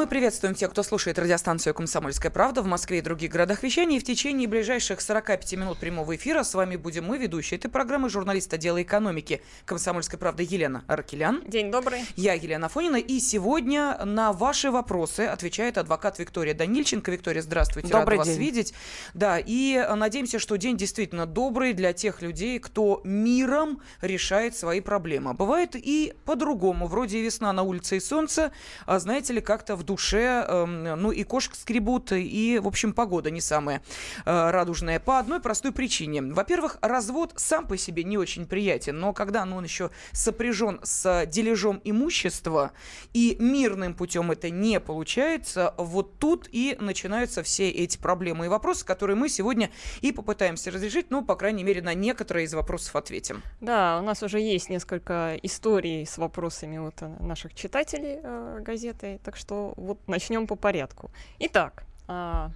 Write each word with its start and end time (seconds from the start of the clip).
Мы 0.00 0.06
приветствуем 0.06 0.54
тех, 0.54 0.70
кто 0.70 0.82
слушает 0.82 1.18
радиостанцию 1.18 1.74
«Комсомольская 1.74 2.30
правда» 2.30 2.62
в 2.62 2.66
Москве 2.66 3.00
и 3.00 3.02
других 3.02 3.30
городах 3.30 3.62
вещания. 3.62 3.98
И 3.98 4.00
в 4.00 4.04
течение 4.04 4.48
ближайших 4.48 5.02
45 5.02 5.52
минут 5.56 5.76
прямого 5.76 6.16
эфира 6.16 6.42
с 6.42 6.54
вами 6.54 6.76
будем 6.76 7.04
мы, 7.04 7.18
ведущие 7.18 7.58
этой 7.58 7.68
программы, 7.68 8.08
журналист 8.08 8.54
отдела 8.54 8.80
экономики 8.80 9.42
«Комсомольской 9.66 10.18
правды» 10.18 10.46
Елена 10.48 10.84
Аркелян. 10.86 11.42
День 11.46 11.70
добрый. 11.70 12.00
Я 12.16 12.32
Елена 12.32 12.70
Фонина. 12.70 12.96
И 12.96 13.20
сегодня 13.20 14.02
на 14.06 14.32
ваши 14.32 14.70
вопросы 14.70 15.20
отвечает 15.26 15.76
адвокат 15.76 16.18
Виктория 16.18 16.54
Данильченко. 16.54 17.10
Виктория, 17.10 17.42
здравствуйте. 17.42 17.88
Добрый 17.92 18.16
Рада 18.16 18.30
день. 18.30 18.38
вас 18.38 18.40
видеть. 18.42 18.74
Да, 19.12 19.38
и 19.38 19.86
надеемся, 19.96 20.38
что 20.38 20.56
день 20.56 20.78
действительно 20.78 21.26
добрый 21.26 21.74
для 21.74 21.92
тех 21.92 22.22
людей, 22.22 22.58
кто 22.58 23.02
миром 23.04 23.82
решает 24.00 24.56
свои 24.56 24.80
проблемы. 24.80 25.34
Бывает 25.34 25.72
и 25.74 26.14
по-другому. 26.24 26.86
Вроде 26.86 27.18
и 27.18 27.22
весна 27.22 27.52
на 27.52 27.64
улице 27.64 27.98
и 27.98 28.00
солнце, 28.00 28.50
а 28.86 28.98
знаете 28.98 29.34
ли, 29.34 29.42
как-то 29.42 29.76
в 29.76 29.89
душе, 29.90 30.46
эм, 30.46 30.84
ну 30.84 31.10
и 31.10 31.24
кошек 31.24 31.56
скребут, 31.56 32.12
и, 32.12 32.60
в 32.62 32.68
общем, 32.68 32.92
погода 32.92 33.30
не 33.30 33.40
самая 33.40 33.82
э, 34.24 34.50
радужная. 34.50 35.00
По 35.00 35.18
одной 35.18 35.40
простой 35.40 35.72
причине. 35.72 36.22
Во-первых, 36.22 36.78
развод 36.80 37.32
сам 37.36 37.66
по 37.66 37.76
себе 37.76 38.04
не 38.04 38.16
очень 38.16 38.46
приятен, 38.46 39.00
но 39.00 39.12
когда 39.12 39.44
ну, 39.44 39.56
он 39.56 39.64
еще 39.64 39.90
сопряжен 40.12 40.78
с 40.84 41.26
дележом 41.26 41.80
имущества, 41.82 42.70
и 43.12 43.36
мирным 43.40 43.94
путем 43.94 44.30
это 44.30 44.48
не 44.48 44.78
получается, 44.78 45.74
вот 45.76 46.18
тут 46.18 46.48
и 46.52 46.76
начинаются 46.78 47.42
все 47.42 47.68
эти 47.68 47.98
проблемы 47.98 48.46
и 48.46 48.48
вопросы, 48.48 48.86
которые 48.86 49.16
мы 49.16 49.28
сегодня 49.28 49.70
и 50.02 50.12
попытаемся 50.12 50.70
разрешить, 50.70 51.10
ну, 51.10 51.24
по 51.24 51.34
крайней 51.34 51.64
мере, 51.64 51.82
на 51.82 51.94
некоторые 51.94 52.44
из 52.44 52.54
вопросов 52.54 52.94
ответим. 52.94 53.42
Да, 53.60 53.98
у 53.98 54.04
нас 54.04 54.22
уже 54.22 54.38
есть 54.38 54.70
несколько 54.70 55.36
историй 55.42 56.06
с 56.06 56.16
вопросами 56.16 56.78
от 56.78 57.02
э, 57.02 57.08
наших 57.20 57.54
читателей 57.54 58.20
э, 58.22 58.60
газеты, 58.60 59.18
так 59.24 59.36
что 59.36 59.74
вот 59.80 59.98
начнем 60.06 60.46
по 60.46 60.56
порядку. 60.56 61.10
Итак, 61.38 61.84
а, 62.06 62.50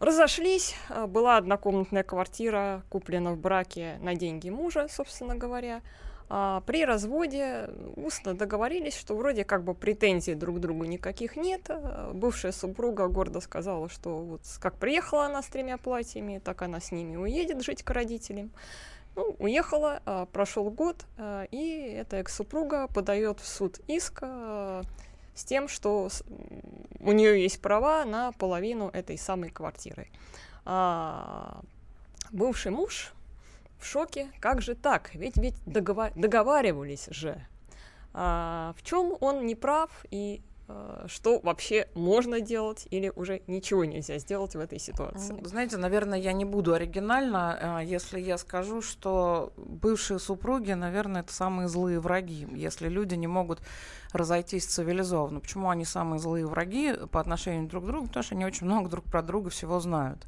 разошлись, 0.00 0.74
а, 0.88 1.06
была 1.06 1.36
однокомнатная 1.36 2.02
квартира, 2.02 2.82
куплена 2.88 3.32
в 3.32 3.38
браке 3.38 3.98
на 4.00 4.14
деньги 4.14 4.48
мужа, 4.48 4.88
собственно 4.88 5.36
говоря. 5.36 5.82
А, 6.30 6.62
при 6.66 6.84
разводе 6.84 7.68
устно 7.96 8.34
договорились, 8.34 8.96
что 8.96 9.14
вроде 9.14 9.44
как 9.44 9.62
бы 9.62 9.74
претензий 9.74 10.34
друг 10.34 10.56
к 10.56 10.60
другу 10.60 10.84
никаких 10.84 11.36
нет. 11.36 11.70
Бывшая 12.14 12.52
супруга 12.52 13.08
гордо 13.08 13.40
сказала, 13.40 13.88
что 13.88 14.18
вот 14.18 14.40
как 14.60 14.78
приехала 14.78 15.26
она 15.26 15.42
с 15.42 15.46
тремя 15.46 15.76
платьями, 15.76 16.40
так 16.42 16.62
она 16.62 16.80
с 16.80 16.92
ними 16.92 17.16
уедет 17.16 17.62
жить 17.62 17.82
к 17.82 17.90
родителям. 17.90 18.50
Ну, 19.16 19.36
уехала, 19.38 20.26
прошел 20.32 20.70
год, 20.70 21.04
и 21.52 21.96
эта 21.96 22.16
экс-супруга 22.16 22.88
подает 22.88 23.38
в 23.38 23.46
суд 23.46 23.78
иск 23.86 24.24
с 25.34 25.44
тем, 25.44 25.68
что 25.68 26.08
у 27.00 27.12
нее 27.12 27.42
есть 27.42 27.60
права 27.60 28.04
на 28.04 28.32
половину 28.32 28.88
этой 28.88 29.18
самой 29.18 29.50
квартиры. 29.50 30.08
А, 30.64 31.60
бывший 32.30 32.72
муж 32.72 33.12
в 33.78 33.86
шоке. 33.86 34.30
Как 34.40 34.62
же 34.62 34.74
так? 34.74 35.14
Ведь 35.14 35.36
ведь 35.36 35.56
догова- 35.66 36.12
договаривались 36.14 37.06
же. 37.10 37.44
А, 38.12 38.74
в 38.78 38.82
чем 38.82 39.16
он 39.20 39.46
не 39.46 39.54
прав 39.54 39.90
и 40.10 40.40
что 41.06 41.40
вообще 41.40 41.88
можно 41.94 42.40
делать 42.40 42.86
или 42.90 43.12
уже 43.14 43.42
ничего 43.46 43.84
нельзя 43.84 44.18
сделать 44.18 44.54
в 44.54 44.58
этой 44.58 44.78
ситуации? 44.78 45.32
Ну, 45.32 45.44
Знаете, 45.44 45.76
наверное, 45.76 46.18
я 46.18 46.32
не 46.32 46.46
буду 46.46 46.72
оригинальна, 46.72 47.80
э, 47.82 47.84
если 47.84 48.18
я 48.18 48.38
скажу, 48.38 48.80
что 48.80 49.52
бывшие 49.56 50.18
супруги, 50.18 50.72
наверное, 50.72 51.20
это 51.20 51.32
самые 51.32 51.68
злые 51.68 52.00
враги. 52.00 52.46
Если 52.54 52.88
люди 52.88 53.14
не 53.14 53.26
могут 53.26 53.60
разойтись 54.12 54.64
цивилизованно. 54.66 55.40
Почему 55.40 55.68
они 55.68 55.84
самые 55.84 56.18
злые 56.18 56.46
враги 56.46 56.94
по 57.10 57.20
отношению 57.20 57.68
друг 57.68 57.84
к 57.84 57.86
другу? 57.86 58.06
Потому 58.06 58.22
что 58.22 58.34
они 58.34 58.46
очень 58.46 58.66
много 58.66 58.88
друг 58.88 59.04
про 59.04 59.22
друга 59.22 59.50
всего 59.50 59.80
знают. 59.80 60.26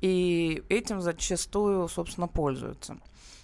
И 0.00 0.62
этим 0.68 1.00
зачастую, 1.00 1.88
собственно, 1.88 2.28
пользуются. 2.28 2.98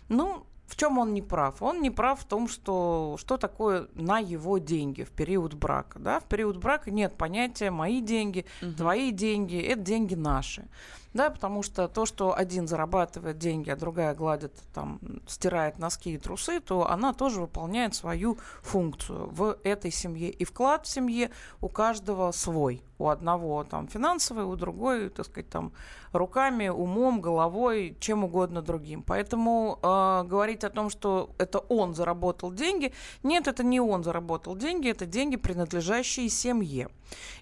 Ну, 0.09 0.47
в 0.77 0.79
чем 0.79 0.99
он 0.99 1.15
не 1.15 1.23
прав? 1.23 1.63
Он 1.63 1.81
не 1.81 1.91
прав 1.91 2.21
в 2.21 2.25
том, 2.27 2.49
что 2.49 3.17
что 3.19 3.39
такое 3.39 3.89
на 3.95 4.19
его 4.19 4.59
деньги 4.59 5.05
в 5.05 5.11
период 5.11 5.55
брака. 5.55 5.99
Да? 5.99 6.21
В 6.21 6.25
период 6.25 6.59
брака 6.59 6.91
нет 6.91 7.17
понятия 7.17 7.71
мои 7.71 8.03
деньги, 8.03 8.45
твои 8.77 9.11
деньги, 9.11 9.59
это 9.59 9.81
деньги 9.81 10.15
наши. 10.15 10.69
Да, 11.15 11.31
потому 11.31 11.63
что 11.63 11.89
то, 11.89 12.05
что 12.07 12.37
один 12.37 12.69
зарабатывает 12.69 13.39
деньги, 13.39 13.71
а 13.71 13.77
другая 13.77 14.15
гладит, 14.15 14.53
там, 14.75 15.01
стирает 15.27 15.79
носки 15.79 16.15
и 16.15 16.19
трусы, 16.19 16.61
то 16.61 16.91
она 16.91 17.13
тоже 17.15 17.41
выполняет 17.41 17.95
свою 17.95 18.39
функцию 18.63 19.29
в 19.31 19.59
этой 19.65 19.91
семье. 19.91 20.31
И 20.31 20.45
вклад 20.45 20.87
в 20.87 20.91
семье 20.91 21.31
у 21.61 21.69
каждого 21.69 22.33
свой. 22.33 22.83
У 22.99 23.09
одного 23.09 23.63
там 23.65 23.89
финансовый, 23.89 24.45
у 24.45 24.57
другой, 24.57 25.11
так 25.11 25.27
сказать, 25.27 25.51
там 25.51 25.73
руками, 26.13 26.69
умом, 26.69 27.21
головой, 27.21 27.97
чем 28.01 28.25
угодно 28.25 28.63
другим. 28.63 29.03
Поэтому 29.03 29.79
э, 29.83 30.25
говорить 30.27 30.65
о 30.65 30.71
том, 30.71 30.89
что 30.91 31.31
это 31.39 31.59
он 31.59 31.95
заработал 31.95 32.53
деньги, 32.53 32.93
нет, 33.23 33.49
это 33.49 33.63
не 33.63 33.81
он 33.81 34.03
заработал 34.03 34.57
деньги, 34.57 34.89
это 34.89 35.05
деньги, 35.05 35.37
принадлежащие 35.37 36.29
семье. 36.29 36.89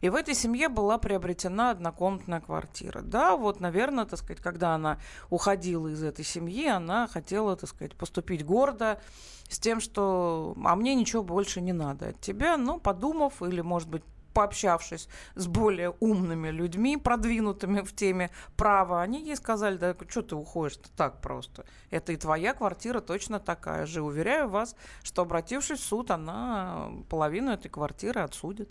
И 0.01 0.09
в 0.09 0.15
этой 0.15 0.35
семье 0.35 0.69
была 0.69 0.99
приобретена 0.99 1.71
однокомнатная 1.71 2.41
квартира. 2.41 3.01
Да, 3.01 3.37
вот, 3.37 3.61
наверное, 3.65 4.05
так 4.05 4.19
сказать, 4.19 4.43
когда 4.43 4.75
она 4.75 4.99
уходила 5.31 5.89
из 5.89 6.03
этой 6.03 6.25
семьи, 6.25 6.69
она 6.69 7.09
хотела, 7.09 7.57
так 7.57 7.71
сказать, 7.71 7.97
поступить 7.97 8.45
гордо 8.45 9.01
с 9.49 9.59
тем, 9.59 9.81
что 9.81 10.55
а 10.65 10.77
мне 10.77 10.95
ничего 10.95 11.23
больше 11.23 11.61
не 11.63 11.73
надо 11.73 12.09
от 12.09 12.21
тебя, 12.21 12.57
но 12.59 12.79
подумав 12.79 13.43
или, 13.43 13.63
может 13.63 13.89
быть, 13.89 14.03
пообщавшись 14.34 15.09
с 15.34 15.47
более 15.47 15.95
умными 16.00 16.49
людьми, 16.49 16.97
продвинутыми 16.97 17.81
в 17.81 17.95
теме 17.95 18.31
права, 18.56 19.00
они 19.00 19.25
ей 19.25 19.37
сказали, 19.37 19.77
да 19.77 19.97
что 20.09 20.22
ты 20.22 20.34
уходишь-то 20.34 20.91
так 20.97 21.21
просто? 21.21 21.65
Это 21.91 22.12
и 22.12 22.17
твоя 22.17 22.53
квартира 22.53 23.00
точно 23.00 23.41
такая 23.41 23.87
же. 23.87 24.03
Уверяю 24.03 24.49
вас, 24.49 24.77
что 25.03 25.23
обратившись 25.23 25.81
в 25.81 25.84
суд, 25.84 26.11
она 26.11 26.91
половину 27.09 27.53
этой 27.53 27.69
квартиры 27.69 28.21
отсудит. 28.21 28.69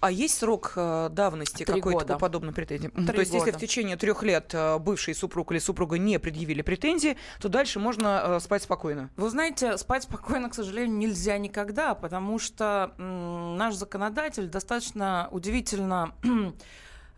А 0.00 0.10
есть 0.10 0.38
срок 0.38 0.72
э, 0.76 1.08
давности 1.12 1.64
какой-то 1.64 1.90
года. 1.90 2.12
по 2.14 2.18
подобным 2.18 2.54
претензиям? 2.54 2.92
Мгм. 2.94 3.06
Три 3.06 3.14
То 3.14 3.20
есть, 3.20 3.32
если 3.32 3.50
в 3.50 3.54
года. 3.54 3.66
течение 3.66 3.96
трех 3.96 4.22
лет 4.22 4.50
э, 4.52 4.78
бывший 4.78 5.14
супруг 5.14 5.52
или 5.52 5.58
супруга 5.58 5.98
не 5.98 6.18
предъявили 6.18 6.62
претензии, 6.62 7.16
то 7.40 7.48
дальше 7.48 7.78
можно 7.78 8.22
э, 8.24 8.40
спать 8.40 8.62
спокойно. 8.62 9.10
Вы 9.16 9.30
знаете, 9.30 9.76
спать 9.78 10.04
спокойно, 10.04 10.50
к 10.50 10.54
сожалению, 10.54 10.96
нельзя 10.96 11.38
никогда, 11.38 11.94
потому 11.94 12.38
что 12.38 12.92
наш 12.98 13.74
законодатель 13.74 14.48
достаточно 14.48 14.97
удивительно 15.30 16.12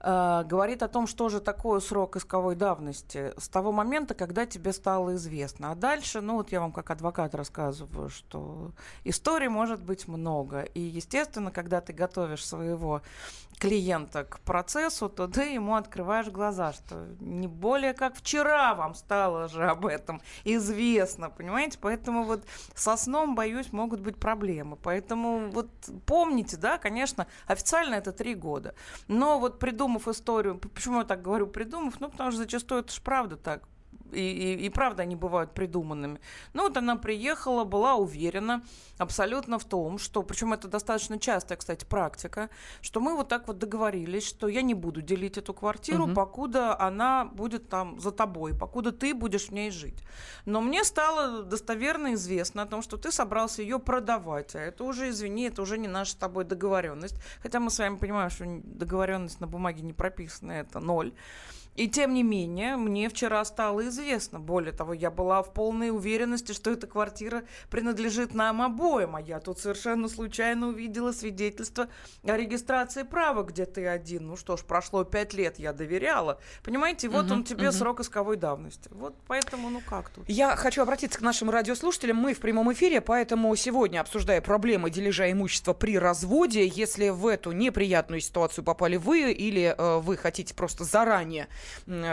э, 0.00 0.44
говорит 0.44 0.82
о 0.82 0.88
том, 0.88 1.06
что 1.06 1.28
же 1.28 1.40
такое 1.40 1.80
срок 1.80 2.16
исковой 2.16 2.56
давности 2.56 3.32
с 3.38 3.48
того 3.48 3.72
момента, 3.72 4.14
когда 4.14 4.46
тебе 4.46 4.72
стало 4.72 5.14
известно. 5.14 5.70
А 5.70 5.74
дальше, 5.74 6.20
ну 6.20 6.34
вот 6.34 6.52
я 6.52 6.60
вам 6.60 6.72
как 6.72 6.90
адвокат 6.90 7.34
рассказываю, 7.34 8.08
что 8.08 8.72
историй 9.04 9.48
может 9.48 9.82
быть 9.82 10.08
много. 10.08 10.62
И, 10.62 10.80
естественно, 10.80 11.50
когда 11.50 11.80
ты 11.80 11.92
готовишь 11.92 12.46
своего 12.46 13.02
клиента 13.60 14.24
к 14.24 14.40
процессу, 14.40 15.10
то 15.10 15.28
ты 15.28 15.42
ему 15.52 15.74
открываешь 15.74 16.28
глаза, 16.28 16.72
что 16.72 17.06
не 17.20 17.46
более 17.46 17.92
как 17.92 18.16
вчера 18.16 18.74
вам 18.74 18.94
стало 18.94 19.48
же 19.48 19.68
об 19.68 19.84
этом 19.84 20.22
известно, 20.44 21.28
понимаете? 21.28 21.78
Поэтому 21.78 22.24
вот 22.24 22.42
со 22.74 22.96
сном, 22.96 23.34
боюсь, 23.34 23.70
могут 23.72 24.00
быть 24.00 24.16
проблемы. 24.16 24.76
Поэтому 24.76 25.50
вот 25.50 25.68
помните, 26.06 26.56
да, 26.56 26.78
конечно, 26.78 27.26
официально 27.46 27.96
это 27.96 28.12
три 28.12 28.34
года. 28.34 28.74
Но 29.08 29.38
вот 29.38 29.58
придумав 29.98 30.08
историю, 30.08 30.58
почему 30.58 30.98
я 30.98 31.04
так 31.04 31.22
говорю 31.22 31.46
придумав? 31.46 32.00
Ну, 32.00 32.08
потому 32.08 32.30
что 32.30 32.38
зачастую 32.38 32.82
это 32.82 32.92
же 32.92 33.00
правда 33.00 33.36
так. 33.36 33.64
И, 34.12 34.20
и- 34.20 34.66
и 34.66 34.70
правда 34.70 35.02
они 35.02 35.16
бывают 35.16 35.52
придуманными. 35.54 36.20
Ну 36.52 36.62
вот 36.62 36.76
она 36.76 36.96
приехала, 36.96 37.64
была 37.64 37.94
уверена 37.94 38.62
абсолютно 38.98 39.58
в 39.58 39.64
том, 39.64 39.98
что, 39.98 40.22
причем 40.22 40.52
это 40.52 40.68
достаточно 40.68 41.18
частая, 41.18 41.56
кстати, 41.58 41.84
практика, 41.84 42.48
что 42.80 43.00
мы 43.00 43.16
вот 43.16 43.28
так 43.28 43.48
вот 43.48 43.58
договорились, 43.58 44.26
что 44.26 44.48
я 44.48 44.62
не 44.62 44.74
буду 44.74 45.02
делить 45.02 45.38
эту 45.38 45.54
квартиру, 45.54 46.06
Мгм. 46.06 46.14
покуда 46.14 46.78
она 46.80 47.24
будет 47.24 47.68
там 47.68 47.98
за 48.00 48.10
тобой, 48.10 48.54
покуда 48.58 48.92
ты 48.92 49.14
будешь 49.14 49.48
в 49.48 49.52
ней 49.52 49.70
жить. 49.70 49.98
Но 50.46 50.60
мне 50.60 50.84
стало 50.84 51.42
достоверно 51.42 52.14
известно 52.14 52.62
о 52.62 52.66
том, 52.66 52.82
что 52.82 52.96
ты 52.96 53.10
собрался 53.12 53.62
ее 53.62 53.78
продавать, 53.78 54.54
а 54.54 54.58
это 54.60 54.84
уже, 54.84 55.08
извини, 55.10 55.44
это 55.48 55.62
уже 55.62 55.78
не 55.78 55.88
наша 55.88 56.12
с 56.12 56.14
тобой 56.16 56.44
договоренность. 56.44 57.16
Хотя 57.42 57.60
мы 57.60 57.70
с 57.70 57.78
вами 57.78 57.96
понимаем, 57.96 58.30
что 58.30 58.44
договоренность 58.64 59.40
на 59.40 59.46
бумаге 59.46 59.82
не 59.82 59.92
прописана, 59.92 60.52
это 60.52 60.80
ноль. 60.80 61.12
И 61.76 61.88
тем 61.88 62.14
не 62.14 62.22
менее, 62.22 62.76
мне 62.76 63.08
вчера 63.08 63.44
стало 63.44 63.88
известно, 63.88 64.38
более 64.40 64.72
того, 64.72 64.92
я 64.92 65.10
была 65.10 65.42
в 65.42 65.52
полной 65.52 65.90
уверенности, 65.90 66.52
что 66.52 66.70
эта 66.70 66.86
квартира 66.86 67.44
принадлежит 67.70 68.34
нам 68.34 68.60
обоим, 68.60 69.16
а 69.16 69.20
я 69.20 69.40
тут 69.40 69.58
совершенно 69.58 70.08
случайно 70.08 70.68
увидела 70.68 71.12
свидетельство 71.12 71.88
о 72.24 72.36
регистрации 72.36 73.04
права, 73.04 73.44
где 73.44 73.66
ты 73.66 73.86
один. 73.86 74.26
Ну 74.26 74.36
что 74.36 74.56
ж, 74.56 74.64
прошло 74.64 75.04
пять 75.04 75.32
лет, 75.32 75.58
я 75.58 75.72
доверяла. 75.72 76.38
Понимаете, 76.62 77.08
вот 77.08 77.26
Мгм, 77.26 77.32
он 77.32 77.44
тебе 77.44 77.68
мгм. 77.68 77.72
срок 77.72 78.00
исковой 78.00 78.36
давности. 78.36 78.90
Вот 78.90 79.14
поэтому, 79.26 79.70
ну 79.70 79.80
как 79.80 80.10
тут? 80.10 80.28
Я 80.28 80.56
хочу 80.56 80.82
обратиться 80.82 81.18
к 81.18 81.22
нашим 81.22 81.50
радиослушателям. 81.50 82.16
Мы 82.16 82.34
в 82.34 82.40
прямом 82.40 82.72
эфире, 82.72 83.00
поэтому 83.00 83.54
сегодня, 83.56 84.00
обсуждая 84.00 84.40
проблемы 84.40 84.90
дележа 84.90 85.30
имущества 85.30 85.72
при 85.72 85.98
разводе, 85.98 86.66
если 86.66 87.08
в 87.08 87.26
эту 87.26 87.52
неприятную 87.52 88.20
ситуацию 88.20 88.64
попали 88.64 88.96
вы 88.96 89.32
или 89.32 89.74
э, 89.76 89.98
вы 90.00 90.16
хотите 90.16 90.54
просто 90.54 90.84
заранее 90.84 91.48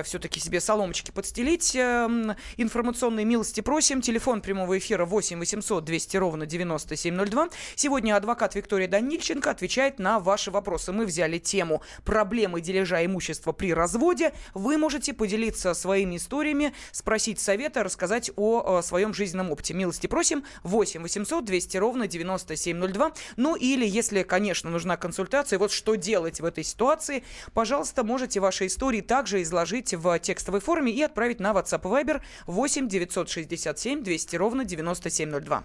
все-таки 0.04 0.40
себе 0.40 0.60
соломочки 0.60 1.12
подстелить, 1.12 1.76
э, 1.76 1.80
м, 1.80 2.36
информационные 2.58 3.26
милости 3.26 3.62
просим. 3.62 4.02
Телефон 4.02 4.42
прямого 4.42 4.78
эфира 4.78 5.06
8 5.06 5.40
800 5.40 5.84
200 5.86 6.18
ровно 6.18 6.46
9702. 6.46 7.50
Сегодня 7.76 8.16
адвокат 8.16 8.56
Виктория 8.56 8.88
Данильченко 8.88 9.50
отвечает 9.50 10.00
на 10.00 10.20
ваши 10.20 10.52
вопросы. 10.52 10.92
Мы 10.92 11.06
взяли 11.06 11.38
тему 11.38 11.82
проблемы 12.06 12.62
дележа 12.62 13.06
имущества 13.06 13.52
при 13.52 13.74
разводе. 13.74 14.34
Вы 14.54 14.78
можете 14.78 15.14
поделиться 15.14 15.74
своими 15.74 16.18
историями, 16.18 16.74
спросить 16.92 17.40
совета, 17.40 17.84
рассказать 17.84 18.32
о, 18.36 18.80
э, 18.80 18.82
своем 18.84 19.14
жизненном 19.14 19.52
опыте. 19.52 19.74
Милости 19.74 20.08
просим. 20.08 20.44
8 20.64 21.02
800 21.02 21.46
200 21.46 21.78
ровно 21.78 22.08
9702. 22.08 23.12
Ну 23.36 23.56
или, 23.56 23.86
если, 23.86 24.24
конечно, 24.24 24.70
нужна 24.70 24.98
консультация, 24.98 25.60
вот 25.60 25.72
что 25.72 25.96
делать 25.96 26.42
в 26.42 26.46
этой 26.46 26.64
ситуации, 26.64 27.24
пожалуйста, 27.54 28.04
можете 28.04 28.40
ваши 28.40 28.68
истории 28.68 29.02
также 29.02 29.37
изложить 29.42 29.94
в 29.94 30.19
текстовой 30.19 30.60
форме 30.60 30.92
и 30.92 31.01
отправить 31.01 31.39
на 31.39 31.51
WhatsApp 31.51 31.81
и 31.81 32.04
Viber 32.04 32.22
8 32.45 32.88
967 32.88 34.04
200 34.04 34.36
ровно 34.36 34.66
9702. 34.66 35.63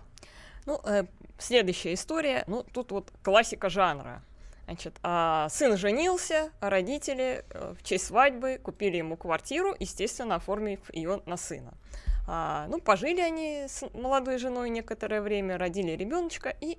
Ну, 0.67 0.81
э, 0.85 1.05
следующая 1.39 1.95
история. 1.95 2.45
Ну, 2.47 2.63
тут 2.63 2.93
вот 2.93 3.13
классика 3.23 3.69
жанра. 3.69 4.23
Значит, 4.65 4.99
а, 5.03 5.49
сын 5.49 5.77
женился, 5.77 6.51
а 6.61 6.71
родители 6.71 7.45
э, 7.51 7.75
в 7.79 7.83
честь 7.83 8.07
свадьбы 8.07 8.61
купили 8.63 8.97
ему 8.97 9.17
квартиру, 9.17 9.75
естественно, 9.79 10.37
оформив 10.37 10.79
ее 10.95 11.21
на 11.27 11.37
сына. 11.37 11.75
А, 12.29 12.67
ну, 12.69 12.81
пожили 12.81 13.21
они 13.21 13.65
с 13.69 13.83
молодой 13.93 14.39
женой 14.39 14.71
некоторое 14.71 15.21
время, 15.21 15.59
родили 15.59 15.91
ребеночка 15.91 16.57
и 16.61 16.79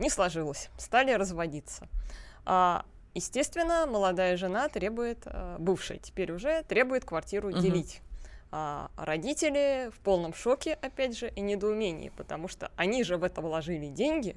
не 0.00 0.10
сложилось, 0.10 0.68
стали 0.76 1.12
разводиться. 1.12 1.88
А, 2.44 2.84
естественно, 3.14 3.86
молодая 3.86 4.36
жена 4.36 4.68
требует, 4.68 5.22
э, 5.26 5.56
бывшая 5.58 5.98
теперь 5.98 6.32
уже, 6.32 6.62
требует 6.64 7.04
квартиру 7.04 7.50
Мгм. 7.50 7.60
делить. 7.60 8.00
А 8.50 8.90
родители 8.96 9.90
в 9.94 10.00
полном 10.00 10.32
шоке, 10.32 10.78
опять 10.80 11.16
же, 11.18 11.28
и 11.28 11.40
недоумении, 11.40 12.10
потому 12.16 12.48
что 12.48 12.70
они 12.76 13.04
же 13.04 13.18
в 13.18 13.24
это 13.24 13.40
вложили 13.42 13.88
деньги. 13.88 14.36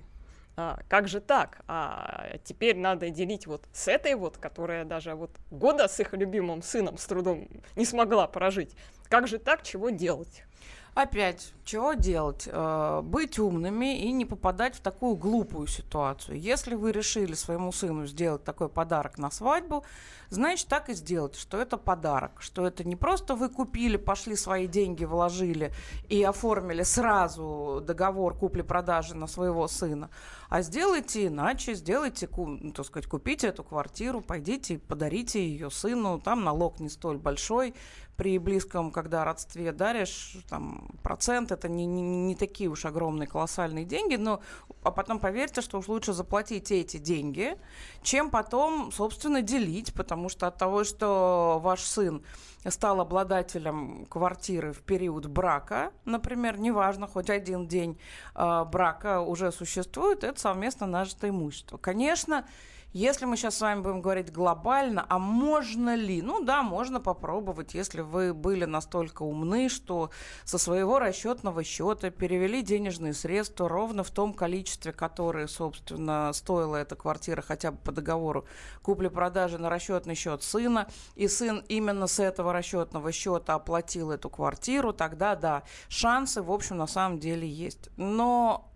А, 0.58 0.80
как 0.90 1.08
же 1.08 1.22
так? 1.22 1.62
А 1.68 2.38
теперь 2.44 2.76
надо 2.78 3.10
делить 3.10 3.48
вот 3.48 3.64
с 3.72 3.88
этой 3.88 4.16
вот, 4.16 4.38
которая 4.38 4.84
даже 4.84 5.16
вот 5.16 5.32
года 5.50 5.88
с 5.88 6.00
их 6.02 6.12
любимым 6.14 6.62
сыном 6.62 6.98
с 6.98 7.06
трудом 7.06 7.48
не 7.78 7.86
смогла 7.86 8.28
прожить. 8.28 8.76
Как 9.08 9.28
же 9.28 9.40
так? 9.40 9.64
Чего 9.64 9.92
делать? 9.92 10.44
Опять, 10.94 11.54
чего 11.64 11.94
делать? 11.94 12.50
Э, 12.52 13.02
Быть 13.02 13.40
умными 13.40 13.98
и 14.02 14.12
не 14.12 14.26
попадать 14.26 14.76
в 14.76 14.82
такую 14.82 15.16
глупую 15.16 15.68
ситуацию. 15.68 16.38
Если 16.40 16.76
вы 16.76 16.92
решили 16.92 17.34
своему 17.34 17.72
сыну 17.72 18.06
сделать 18.08 18.44
такой 18.44 18.68
подарок 18.68 19.18
на 19.18 19.32
свадьбу, 19.32 19.86
значит, 20.30 20.68
так 20.68 20.90
и 20.90 20.94
сделайте, 20.94 21.40
что 21.40 21.58
это 21.58 21.78
подарок, 21.78 22.42
что 22.42 22.68
это 22.68 22.84
не 22.84 22.98
просто 22.98 23.36
вы 23.36 23.48
купили, 23.48 23.96
пошли 23.96 24.36
свои 24.36 24.68
деньги, 24.68 25.06
вложили 25.06 25.72
и 26.10 26.22
оформили 26.24 26.84
сразу 26.84 27.82
договор 27.86 28.36
купли-продажи 28.36 29.16
на 29.16 29.28
своего 29.28 29.70
сына, 29.70 30.10
а 30.50 30.62
сделайте 30.62 31.28
иначе, 31.28 31.74
сделайте, 31.74 32.28
ну, 32.36 32.72
так 32.72 32.86
сказать, 32.86 33.08
купите 33.08 33.48
эту 33.48 33.64
квартиру, 33.64 34.20
пойдите 34.20 34.74
и 34.74 34.78
подарите 34.78 35.42
ее 35.42 35.72
сыну, 35.72 36.20
там 36.20 36.44
налог 36.44 36.82
не 36.82 36.90
столь 36.90 37.18
большой, 37.18 37.74
при 38.22 38.38
близком, 38.38 38.92
когда 38.92 39.26
родстве 39.26 39.72
даришь, 39.72 40.38
там, 40.48 40.92
процент, 41.02 41.52
это 41.52 41.68
не, 41.68 41.88
не, 41.88 42.04
не 42.04 42.36
такие 42.36 42.70
уж 42.70 42.86
огромные, 42.86 43.26
колоссальные 43.26 43.84
деньги, 43.84 44.16
но, 44.16 44.42
а 44.84 44.92
потом 44.92 45.18
поверьте, 45.18 45.62
что 45.62 45.80
уж 45.80 45.88
лучше 45.88 46.14
заплатить 46.14 46.72
эти 46.72 46.98
деньги, 46.98 47.58
чем 48.04 48.30
потом, 48.30 48.92
собственно, 48.92 49.42
делить, 49.42 49.96
потому 49.96 50.30
что 50.30 50.46
от 50.46 50.60
того, 50.60 50.84
что 50.84 51.60
ваш 51.64 51.82
сын 51.82 52.24
стал 52.68 53.02
обладателем 53.02 54.06
квартиры 54.06 54.72
в 54.72 54.84
период 54.84 55.26
брака, 55.26 55.92
например, 56.06 56.60
неважно, 56.60 57.08
хоть 57.08 57.32
один 57.32 57.68
день 57.68 57.98
э, 58.36 58.66
брака 58.66 59.22
уже 59.22 59.52
существует, 59.52 60.24
это 60.24 60.40
совместно 60.40 60.86
нажитое 60.86 61.32
имущество. 61.32 61.78
Конечно, 61.78 62.46
если 62.94 63.26
мы 63.26 63.38
сейчас 63.38 63.58
с 63.58 63.62
вами 63.62 63.82
будем 63.82 64.02
говорить 64.02 64.32
глобально, 64.32 65.06
а 65.08 65.18
можно 65.20 65.96
ли? 65.96 66.22
Ну 66.22 66.44
да, 66.44 66.62
можно 66.64 67.00
попробовать, 67.00 67.74
если 67.74 68.02
вы 68.02 68.34
были 68.34 68.66
настолько 68.66 69.24
умны, 69.24 69.70
что 69.70 70.12
со 70.44 70.58
своего 70.58 71.00
расчетного 71.00 71.64
счета 71.64 72.10
перевели 72.10 72.62
денежные 72.62 73.14
средства 73.14 73.70
ровно 73.70 74.04
в 74.04 74.12
том 74.12 74.34
количестве, 74.34 74.92
которое, 74.92 75.48
собственно, 75.48 76.32
стоила 76.34 76.76
эта 76.76 76.96
квартира 76.96 77.42
хотя 77.42 77.72
бы 77.72 77.78
по 77.78 77.92
договору 77.92 78.46
купли-продажи 78.82 79.58
на 79.58 79.70
расчетный 79.70 80.16
счет 80.16 80.44
сына, 80.44 80.88
и 81.16 81.28
сын 81.28 81.64
именно 81.70 82.08
с 82.08 82.20
этого 82.20 82.52
расчетного 82.54 83.12
счета 83.12 83.54
оплатил 83.54 84.12
эту 84.12 84.30
квартиру, 84.30 84.94
тогда 84.94 85.36
да, 85.36 85.64
шансы, 85.88 86.42
в 86.42 86.52
общем, 86.52 86.78
на 86.78 86.88
самом 86.88 87.20
деле 87.20 87.48
есть. 87.48 87.90
Но 87.98 88.71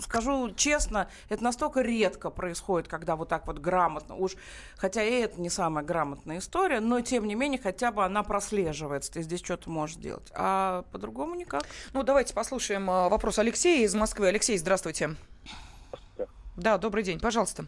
скажу 0.00 0.52
честно, 0.54 1.08
это 1.28 1.42
настолько 1.42 1.80
редко 1.80 2.30
происходит, 2.30 2.88
когда 2.88 3.16
вот 3.16 3.28
так 3.28 3.46
вот 3.46 3.58
грамотно, 3.58 4.14
уж, 4.14 4.32
хотя 4.76 5.02
и 5.02 5.22
это 5.22 5.40
не 5.40 5.50
самая 5.50 5.84
грамотная 5.84 6.38
история, 6.38 6.80
но 6.80 7.00
тем 7.00 7.26
не 7.26 7.34
менее 7.34 7.60
хотя 7.60 7.90
бы 7.90 8.04
она 8.04 8.22
прослеживается, 8.22 9.12
ты 9.12 9.22
здесь 9.22 9.42
что-то 9.42 9.70
можешь 9.70 9.96
делать, 9.96 10.30
а 10.34 10.84
по-другому 10.92 11.34
никак. 11.34 11.64
Ну, 11.92 12.02
давайте 12.02 12.34
послушаем 12.34 12.88
э, 12.90 13.08
вопрос 13.08 13.38
Алексея 13.38 13.84
из 13.84 13.94
Москвы. 13.94 14.28
Алексей, 14.28 14.56
здравствуйте. 14.56 15.10
Да, 16.56 16.78
добрый 16.78 17.02
день, 17.02 17.18
пожалуйста. 17.18 17.64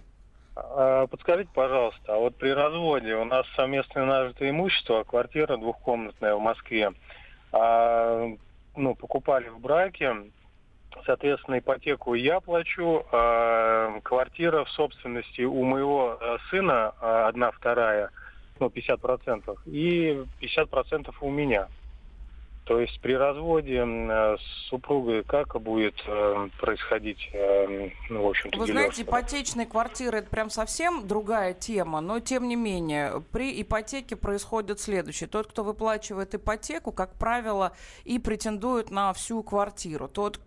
А, 0.55 1.07
Подскажите, 1.09 1.51
пожалуйста, 1.53 2.15
а 2.15 2.19
вот 2.19 2.37
при 2.37 2.51
разводе 2.51 3.15
у 3.17 3.25
нас 3.25 3.47
совместное 3.57 4.05
нажитое 4.05 4.51
имущество, 4.51 5.03
квартира 5.03 5.57
двухкомнатная 5.57 6.37
в 6.37 6.41
Москве, 6.41 6.93
а, 7.53 8.29
ну, 8.77 8.95
покупали 8.95 9.49
в 9.49 9.59
браке, 9.59 10.15
соответственно, 11.05 11.59
ипотеку 11.59 12.15
я 12.15 12.41
плачу, 12.41 13.05
а 13.13 14.01
квартира 14.03 14.65
в 14.65 14.71
собственности 14.71 15.43
у 15.43 15.63
моего 15.65 16.19
э, 16.21 16.39
сына, 16.51 16.95
а, 17.01 17.29
одна 17.29 17.51
вторая, 17.51 18.11
ну, 18.59 18.69
50%, 18.69 19.59
и 19.67 20.25
50% 20.41 21.15
у 21.21 21.31
меня. 21.31 21.69
То 22.67 22.81
есть 22.81 23.01
при 23.01 23.13
разводе 23.13 23.85
э, 23.87 24.37
с 24.39 24.69
супругой 24.69 25.23
как 25.23 25.61
будет 25.63 26.03
э, 26.05 26.49
происходить, 26.59 27.31
э, 27.33 27.91
ну, 28.11 28.25
в 28.25 28.29
общем-то, 28.31 28.59
Вы 28.59 28.67
знаете, 28.67 29.03
ипотечные 29.03 29.67
квартиры 29.67 30.19
это 30.19 30.29
прям 30.29 30.51
совсем 30.51 31.07
другая 31.07 31.55
тема, 31.55 32.01
но 32.01 32.19
тем 32.19 32.49
не 32.49 32.57
менее 32.57 33.23
при 33.31 33.63
ипотеке 33.63 34.17
происходит 34.17 34.81
следующее. 34.81 35.29
Тот, 35.29 35.47
кто 35.47 35.63
выплачивает 35.63 36.35
ипотеку, 36.35 36.91
как 36.91 37.15
правило, 37.15 37.71
и 38.05 38.19
претендует 38.19 38.91
на 38.91 39.13
всю 39.13 39.45
квартиру. 39.45 40.09
Тот, 40.09 40.41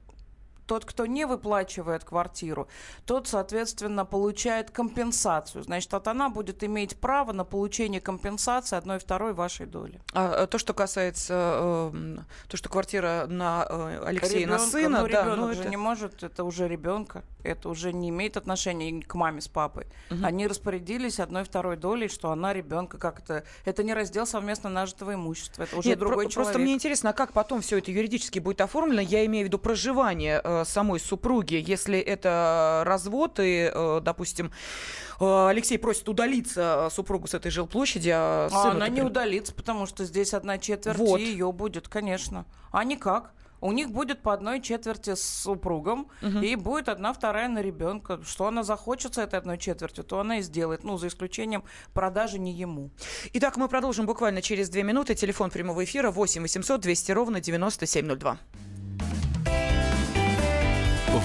тот, 0.69 0.85
кто 0.85 1.07
не 1.07 1.25
выплачивает 1.25 2.03
квартиру, 2.03 2.67
тот, 3.05 3.27
соответственно, 3.27 4.05
получает 4.05 4.69
компенсацию. 4.69 5.63
Значит, 5.63 5.91
вот 5.91 6.07
она 6.07 6.29
будет 6.29 6.63
иметь 6.63 6.95
право 6.95 7.31
на 7.31 7.43
получение 7.43 7.99
компенсации 7.99 8.75
одной 8.75 8.99
второй 8.99 9.33
вашей 9.33 9.65
доли. 9.65 9.99
А 10.13 10.43
э, 10.43 10.47
то, 10.47 10.59
что 10.59 10.75
касается, 10.75 11.33
э, 11.33 11.91
м, 11.91 12.25
то, 12.47 12.55
что 12.55 12.69
квартира 12.69 13.25
на 13.27 13.65
э, 13.67 14.03
Алексея, 14.05 14.45
на 14.45 14.57
Ребёнка, 14.57 14.71
сына, 14.71 15.01
ну, 15.01 15.07
да, 15.07 15.21
ребенок 15.23 15.39
ну, 15.39 15.53
же 15.55 15.61
это... 15.61 15.69
не 15.69 15.77
может, 15.77 16.21
это 16.21 16.43
уже 16.43 16.67
ребенка, 16.67 17.23
это 17.43 17.67
уже 17.67 17.91
не 17.91 18.09
имеет 18.09 18.37
отношения 18.37 19.01
к 19.01 19.15
маме 19.15 19.41
с 19.41 19.47
папой. 19.47 19.87
Мгм. 20.11 20.23
Они 20.23 20.45
распорядились 20.45 21.19
одной 21.19 21.45
второй 21.45 21.77
долей, 21.77 22.09
что 22.09 22.29
она 22.29 22.53
ребенка 22.53 22.99
как 22.99 23.23
это, 23.65 23.83
не 23.83 23.95
раздел 23.95 24.27
совместно 24.27 24.69
нажитого 24.69 25.15
имущества, 25.15 25.63
это 25.63 25.77
уже 25.77 25.89
Нет, 25.89 25.97
про- 25.97 26.09
другой 26.09 26.25
просто 26.25 26.53
человек. 26.53 26.61
мне 26.61 26.73
интересно, 26.73 27.09
а 27.09 27.13
как 27.13 27.33
потом 27.33 27.61
все 27.61 27.79
это 27.79 27.89
юридически 27.89 28.37
будет 28.37 28.61
оформлено? 28.61 29.01
Я 29.01 29.25
имею 29.25 29.45
в 29.45 29.47
виду 29.47 29.57
проживание 29.57 30.41
э, 30.43 30.58
самой 30.65 30.99
супруги. 30.99 31.63
Если 31.65 31.99
это 31.99 32.83
развод 32.85 33.39
и, 33.39 33.71
э, 33.73 34.01
допустим, 34.03 34.51
э, 35.19 35.47
Алексей 35.49 35.77
просит 35.77 36.07
удалиться 36.09 36.87
э, 36.87 36.93
супругу 36.93 37.27
с 37.27 37.33
этой 37.33 37.51
жилплощади, 37.51 38.09
а 38.13 38.45
А 38.45 38.49
сыну 38.49 38.71
она 38.75 38.87
не 38.87 39.01
при- 39.01 39.07
удалится, 39.07 39.53
потому 39.53 39.85
что 39.85 40.05
здесь 40.05 40.33
одна 40.33 40.57
четверть 40.57 40.97
Вот. 40.97 41.19
ее 41.19 41.51
будет, 41.51 41.87
конечно. 41.87 42.45
А 42.71 42.83
никак. 42.83 43.33
у 43.61 43.73
них 43.73 43.91
будет 43.91 44.21
по 44.21 44.31
одной 44.33 44.61
четверти 44.61 45.15
с 45.15 45.21
супругом, 45.21 46.07
Мгм. 46.21 46.41
и 46.41 46.55
будет 46.55 46.87
одна 46.87 47.11
вторая 47.11 47.49
на 47.49 47.61
ребенка. 47.61 48.21
Что 48.23 48.47
она 48.47 48.63
захочет 48.63 49.15
с 49.15 49.17
этой 49.17 49.37
одной 49.37 49.57
четвертью, 49.57 50.05
то 50.05 50.17
она 50.21 50.37
и 50.37 50.41
сделает. 50.41 50.85
Ну, 50.85 50.97
за 50.97 51.07
исключением 51.09 51.65
продажи 51.93 52.39
не 52.39 52.53
ему. 52.53 52.89
Итак, 53.33 53.57
мы 53.57 53.67
продолжим 53.67 54.05
буквально 54.05 54.41
через 54.41 54.69
две 54.69 54.83
минуты. 54.83 55.13
Телефон 55.13 55.49
прямого 55.49 55.83
эфира 55.83 56.09
8 56.09 56.41
800 56.43 56.79
200 56.79 57.11
ровно 57.11 57.41
9702. 57.41 58.37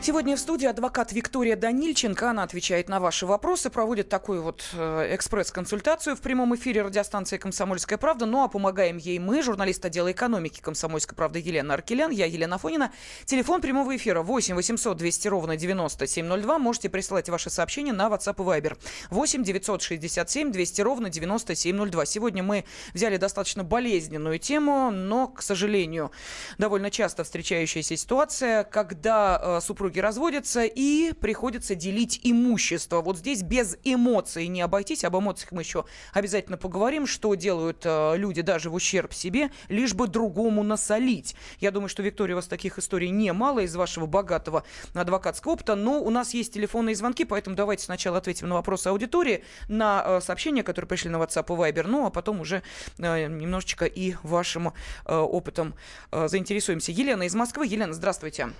Сегодня 0.00 0.36
в 0.36 0.38
студии 0.38 0.66
адвокат 0.66 1.12
Виктория 1.12 1.56
Данильченко. 1.56 2.30
Она 2.30 2.44
отвечает 2.44 2.88
на 2.88 3.00
ваши 3.00 3.26
вопросы, 3.26 3.68
проводит 3.68 4.08
такую 4.08 4.42
вот 4.42 4.64
э, 4.72 5.14
экспресс-консультацию 5.16 6.14
в 6.14 6.20
прямом 6.20 6.54
эфире 6.54 6.82
радиостанции 6.82 7.36
«Комсомольская 7.36 7.98
правда». 7.98 8.24
Ну 8.24 8.44
а 8.44 8.48
помогаем 8.48 8.96
ей 8.96 9.18
мы, 9.18 9.42
журналист 9.42 9.84
отдела 9.84 10.12
экономики 10.12 10.60
«Комсомольской 10.60 11.16
правды» 11.16 11.40
Елена 11.40 11.74
Аркелян, 11.74 12.12
я 12.12 12.26
Елена 12.26 12.58
Фонина. 12.58 12.92
Телефон 13.24 13.60
прямого 13.60 13.94
эфира 13.96 14.22
8 14.22 14.54
800 14.54 14.96
200 14.96 15.28
ровно 15.28 15.56
9702. 15.56 16.58
Можете 16.60 16.88
присылать 16.88 17.28
ваши 17.28 17.50
сообщения 17.50 17.92
на 17.92 18.06
WhatsApp 18.06 18.36
и 18.36 18.60
Viber. 18.60 18.78
8 19.10 19.42
967 19.42 20.52
200 20.52 20.80
ровно 20.80 21.10
9702. 21.10 22.06
Сегодня 22.06 22.44
мы 22.44 22.64
взяли 22.94 23.16
достаточно 23.16 23.64
болезненную 23.64 24.38
тему, 24.38 24.92
но, 24.92 25.26
к 25.26 25.42
сожалению, 25.42 26.12
довольно 26.56 26.92
часто 26.92 27.24
встречающаяся 27.24 27.96
ситуация, 27.96 28.62
когда 28.62 29.40
э, 29.42 29.60
супруги 29.88 30.00
разводятся 30.00 30.64
и 30.64 31.14
приходится 31.14 31.74
делить 31.74 32.20
имущество. 32.22 33.00
Вот 33.00 33.16
здесь 33.16 33.42
без 33.42 33.78
эмоций 33.84 34.46
не 34.48 34.60
обойтись. 34.60 35.02
Об 35.02 35.16
эмоциях 35.16 35.50
мы 35.52 35.62
еще 35.62 35.86
обязательно 36.12 36.58
поговорим, 36.58 37.06
что 37.06 37.34
делают 37.34 37.82
э, 37.84 38.16
люди 38.18 38.42
даже 38.42 38.68
в 38.68 38.74
ущерб 38.74 39.14
себе, 39.14 39.50
лишь 39.70 39.94
бы 39.94 40.06
другому 40.06 40.62
насолить. 40.62 41.34
Я 41.58 41.70
думаю, 41.70 41.88
что, 41.88 42.02
Виктория, 42.02 42.34
у 42.34 42.36
вас 42.36 42.48
таких 42.48 42.78
историй 42.78 43.08
немало 43.08 43.60
из 43.60 43.74
вашего 43.76 44.04
богатого 44.04 44.62
адвокатского 44.92 45.52
опыта, 45.52 45.74
но 45.74 46.02
у 46.02 46.10
нас 46.10 46.34
есть 46.34 46.52
телефонные 46.52 46.94
звонки, 46.94 47.24
поэтому 47.24 47.56
давайте 47.56 47.84
сначала 47.84 48.18
ответим 48.18 48.50
на 48.50 48.56
вопросы 48.56 48.88
аудитории, 48.88 49.42
на 49.68 50.04
э, 50.04 50.20
сообщения, 50.20 50.62
которые 50.62 50.88
пришли 50.88 51.08
на 51.08 51.16
WhatsApp 51.16 51.46
и 51.46 51.72
Viber, 51.72 51.86
ну 51.86 52.04
а 52.04 52.10
потом 52.10 52.42
уже 52.42 52.62
э, 52.98 53.26
немножечко 53.26 53.86
и 53.86 54.16
вашим 54.22 54.74
опытом 55.06 55.74
заинтересуемся. 56.12 56.92
Елена 56.92 57.22
из 57.22 57.34
Москвы. 57.34 57.66
Елена, 57.66 57.94
здравствуйте. 57.94 58.50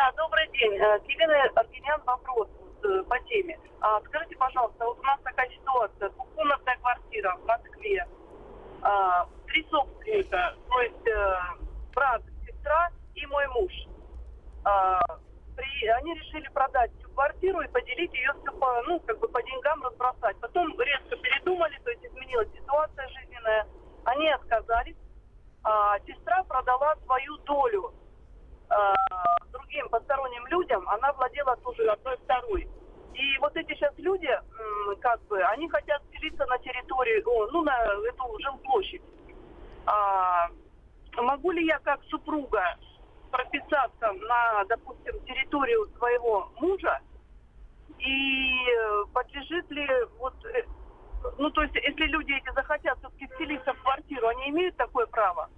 Да, 0.00 0.10
добрый 0.12 0.48
день. 0.48 0.78
Э, 0.78 0.98
к 0.98 1.04
Елене 1.04 1.42
Аркенян 1.54 2.00
вопрос 2.06 2.48
э, 2.84 3.02
по 3.02 3.18
теме. 3.28 3.58
А, 3.82 4.00
скажите, 4.06 4.34
пожалуйста, 4.34 4.86
вот 4.86 4.98
у 4.98 5.02
нас 5.02 5.20
такая 5.22 5.46
ситуация. 5.50 6.08
Двухкомнатная 6.08 6.78
квартира 6.78 7.36
в 7.36 7.44
Москве. 7.44 8.06
А, 8.80 9.28
три 9.46 9.62
собственника, 9.68 10.54
то 10.70 10.80
есть 10.80 11.06
э, 11.06 11.36
брат, 11.94 12.22
сестра 12.46 12.90
и 13.14 13.26
мой 13.26 13.46
муж. 13.48 13.72
А, 14.64 15.02
они 15.98 16.14
решили 16.14 16.48
продать 16.48 16.90
всю 16.96 17.10
квартиру 17.10 17.60
и 17.60 17.68
поделить 17.68 18.14
ее 18.14 18.32
все 18.40 18.52
по, 18.52 18.82
ну, 18.86 19.00
как 19.00 19.18
бы 19.18 19.28
по 19.28 19.42
деньгам 19.42 19.82
разбросать. 19.82 20.40
Потом 20.40 20.80
резко 20.80 21.14
передумали, 21.16 21.78
то 21.84 21.90
есть 21.90 22.06
изменилась 22.06 22.48
ситуация 22.58 23.06
жизненная. 23.08 23.66
Они 24.06 24.30
отказались. 24.30 24.96
А, 25.62 25.98
сестра 26.06 26.42
продала 26.44 26.96
свою 27.04 27.36
долю 27.44 27.92
другим 29.80 29.88
посторонним 29.88 30.46
людям, 30.46 30.88
она 30.88 31.12
владела 31.12 31.56
тоже 31.56 31.88
одной 31.90 32.16
второй. 32.18 32.68
И 33.14 33.38
вот 33.40 33.56
эти 33.56 33.74
сейчас 33.74 33.92
люди, 33.98 34.28
как 35.00 35.20
бы, 35.22 35.42
они 35.42 35.68
хотят 35.68 36.02
селиться 36.12 36.46
на 36.46 36.58
территории, 36.58 37.22
ну, 37.52 37.62
на 37.62 37.76
эту 38.08 38.38
жилплощадь. 38.40 39.02
А, 39.86 40.48
могу 41.16 41.50
ли 41.50 41.66
я 41.66 41.78
как 41.80 42.02
супруга 42.04 42.62
прописаться 43.30 44.12
на, 44.12 44.64
допустим, 44.64 45.18
территорию 45.24 45.88
своего 45.98 46.50
мужа? 46.60 47.00
И 47.98 48.66
э, 48.70 49.04
подлежит 49.12 49.70
ли 49.70 49.86
вот 50.18 50.32
э, 50.46 50.64
ну, 51.36 51.50
то 51.50 51.62
есть, 51.62 51.74
если 51.74 52.04
люди 52.04 52.32
эти 52.32 52.54
захотят 52.54 52.98
все-таки 52.98 53.26
вселиться 53.34 53.74
в 53.74 53.82
квартиру, 53.82 54.28
они 54.28 54.48
имеют 54.50 54.76
такое 54.76 55.04
право? 55.06 55.50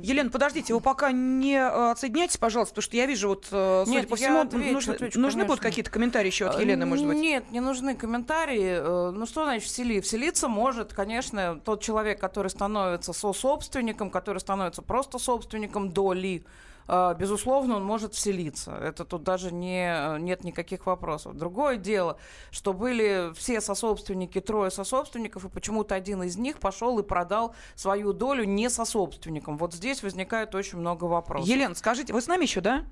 Елена, 0.00 0.30
подождите, 0.30 0.74
вы 0.74 0.80
пока 0.80 1.12
не 1.12 1.54
э, 1.54 1.90
отсоединяйтесь, 1.90 2.36
пожалуйста, 2.36 2.74
потому 2.74 2.82
что 2.82 2.96
я 2.96 3.06
вижу, 3.06 3.28
вот, 3.28 3.48
э, 3.50 3.84
судя 3.86 3.98
Нет, 3.98 4.08
по 4.08 4.16
всему, 4.16 4.40
отвечу, 4.40 4.72
нужны, 4.72 4.92
отвечу, 4.92 5.20
нужны 5.20 5.44
будут 5.44 5.60
какие-то 5.60 5.90
комментарии 5.90 6.28
еще 6.28 6.46
от 6.46 6.60
Елены, 6.60 6.86
может 6.86 7.06
быть? 7.06 7.18
Нет, 7.18 7.50
не 7.50 7.60
нужны 7.60 7.94
комментарии. 7.94 8.78
Э, 8.80 9.10
Ну 9.10 9.26
что 9.26 9.44
значит 9.44 9.68
всели? 9.68 10.00
Вселиться 10.00 10.48
может, 10.48 10.92
конечно, 10.92 11.60
тот 11.64 11.82
человек, 11.82 12.20
который 12.20 12.48
становится 12.48 13.12
сособственником, 13.12 14.10
который 14.10 14.38
становится 14.38 14.82
просто 14.82 15.18
собственником 15.18 15.90
доли. 15.90 16.44
Э, 16.88 17.14
Безусловно, 17.18 17.76
он 17.76 17.84
может 17.84 18.14
вселиться. 18.14 18.72
Это 18.72 19.04
тут 19.04 19.22
даже 19.22 19.52
не, 19.52 20.18
нет 20.20 20.44
никаких 20.44 20.86
вопросов. 20.86 21.36
Другое 21.36 21.76
дело, 21.76 22.18
что 22.50 22.72
были 22.72 23.32
все 23.34 23.60
сособственники, 23.60 24.40
трое 24.40 24.70
сособственников, 24.70 25.44
и 25.44 25.48
почему-то 25.48 25.94
один 25.94 26.22
из 26.22 26.36
них 26.36 26.58
пошел 26.58 26.98
и 26.98 27.02
продал 27.02 27.54
свою 27.74 28.12
долю 28.12 28.44
не 28.44 28.70
сособственникам. 28.70 29.58
Вот 29.58 29.74
здесь 29.74 30.02
возникает 30.02 30.54
очень 30.54 30.78
много 30.78 31.04
вопросов. 31.04 31.48
Елена, 31.48 31.74
скажите, 31.74 32.12
вы 32.12 32.20
с 32.20 32.26
нами 32.26 32.42
еще, 32.42 32.60
да? 32.60 32.84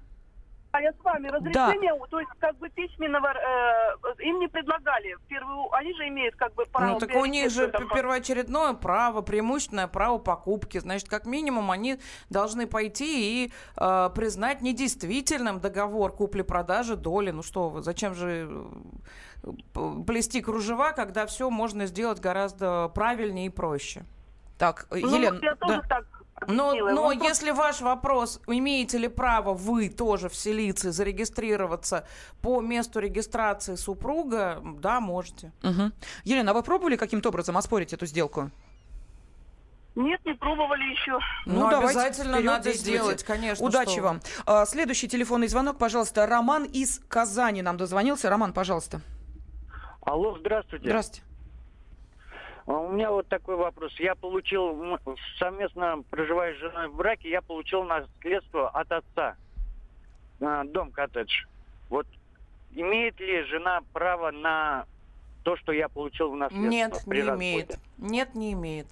А 0.72 0.80
я 0.80 0.92
с 0.92 1.04
вами. 1.04 1.28
Разрешение, 1.28 1.92
то 2.08 2.20
есть 2.20 2.30
как 2.38 2.56
бы 2.58 2.68
письменного 2.68 3.28
э, 3.28 4.22
им 4.22 4.38
не 4.38 4.46
предлагали. 4.46 5.16
Первую, 5.26 5.72
они 5.74 5.92
же 5.94 6.06
имеют 6.08 6.36
как 6.36 6.54
бы 6.54 6.64
право. 6.66 6.92
Ну, 6.92 6.98
так 7.00 7.14
у 7.16 7.24
них 7.24 7.50
же 7.50 7.64
этом. 7.64 7.88
первоочередное 7.88 8.74
право, 8.74 9.20
преимущественное 9.22 9.88
право 9.88 10.18
покупки. 10.18 10.78
Значит, 10.78 11.08
как 11.08 11.26
минимум 11.26 11.72
они 11.72 11.98
должны 12.28 12.68
пойти 12.68 13.44
и 13.44 13.52
э, 13.76 14.10
признать 14.14 14.62
недействительным 14.62 15.60
договор 15.60 16.12
купли-продажи 16.12 16.94
доли. 16.94 17.30
Ну 17.32 17.42
что 17.42 17.68
вы, 17.68 17.82
зачем 17.82 18.14
же 18.14 18.48
э, 19.42 19.50
плести 20.06 20.40
кружева, 20.40 20.92
когда 20.92 21.26
все 21.26 21.50
можно 21.50 21.86
сделать 21.86 22.20
гораздо 22.20 22.88
правильнее 22.94 23.46
и 23.46 23.50
проще? 23.50 24.04
Так, 24.56 24.86
Ну, 24.90 24.96
Елена, 24.98 25.38
я 25.42 25.56
тоже 25.56 25.80
да. 25.80 25.88
так 25.88 26.19
Но, 26.46 26.72
но 26.74 27.02
Он 27.02 27.18
просто- 27.18 27.24
если 27.24 27.50
ваш 27.50 27.80
вопрос, 27.80 28.40
имеете 28.46 28.98
ли 28.98 29.08
право 29.08 29.52
вы 29.54 29.88
тоже 29.88 30.28
вселиться 30.28 30.88
и 30.88 30.90
зарегистрироваться 30.90 32.06
по 32.40 32.60
месту 32.60 32.98
регистрации 33.00 33.74
супруга, 33.74 34.60
да, 34.64 35.00
можете. 35.00 35.52
Мгм. 35.62 35.92
Елена, 36.24 36.50
а 36.52 36.54
вы 36.54 36.62
пробовали 36.62 36.96
каким-то 36.96 37.28
образом 37.28 37.56
оспорить 37.58 37.92
эту 37.92 38.06
сделку? 38.06 38.50
Нет, 39.96 40.24
не 40.24 40.34
пробовали 40.34 40.82
еще. 40.92 41.18
Ну, 41.46 41.68
давайте 41.68 41.98
обязательно 41.98 42.34
вперед, 42.34 42.46
надо 42.50 42.64
действуйте. 42.64 42.98
сделать, 42.98 43.24
конечно. 43.24 43.66
Удачи 43.66 43.92
что 43.92 44.02
вам. 44.02 44.20
А, 44.46 44.64
Следующий 44.64 45.08
телефонный 45.08 45.48
звонок, 45.48 45.78
пожалуйста. 45.78 46.26
Роман 46.26 46.64
из 46.64 47.00
Казани 47.08 47.60
нам 47.60 47.76
дозвонился. 47.76 48.30
Роман, 48.30 48.52
пожалуйста. 48.52 49.00
Алло, 50.02 50.38
здравствуйте. 50.38 50.86
Здравствуйте. 50.88 51.26
А 52.66 52.72
У 52.72 52.92
меня 52.92 53.10
вот 53.10 53.28
такой 53.28 53.56
вопрос. 53.56 53.92
Я 53.98 54.14
получил, 54.14 54.98
совместно 55.38 56.02
проживая 56.10 56.54
с 56.54 56.58
женой 56.58 56.88
в 56.88 56.96
браке, 56.96 57.30
я 57.30 57.42
получил 57.42 57.84
наследство 57.84 58.68
от 58.70 58.90
отца. 58.92 59.36
А, 60.40 60.64
Дом 60.64 60.90
коттедж. 60.90 61.44
Вот 61.88 62.06
имеет 62.72 63.18
ли 63.20 63.42
жена 63.44 63.80
право 63.92 64.30
на 64.30 64.86
то, 65.42 65.56
что 65.56 65.72
я 65.72 65.88
получил 65.88 66.30
в 66.30 66.36
наследство? 66.36 66.68
Нет, 66.68 67.02
при 67.06 67.22
не 67.22 67.28
разводе? 67.28 67.38
имеет. 67.38 67.78
Нет, 67.98 68.34
не 68.34 68.52
имеет. 68.52 68.86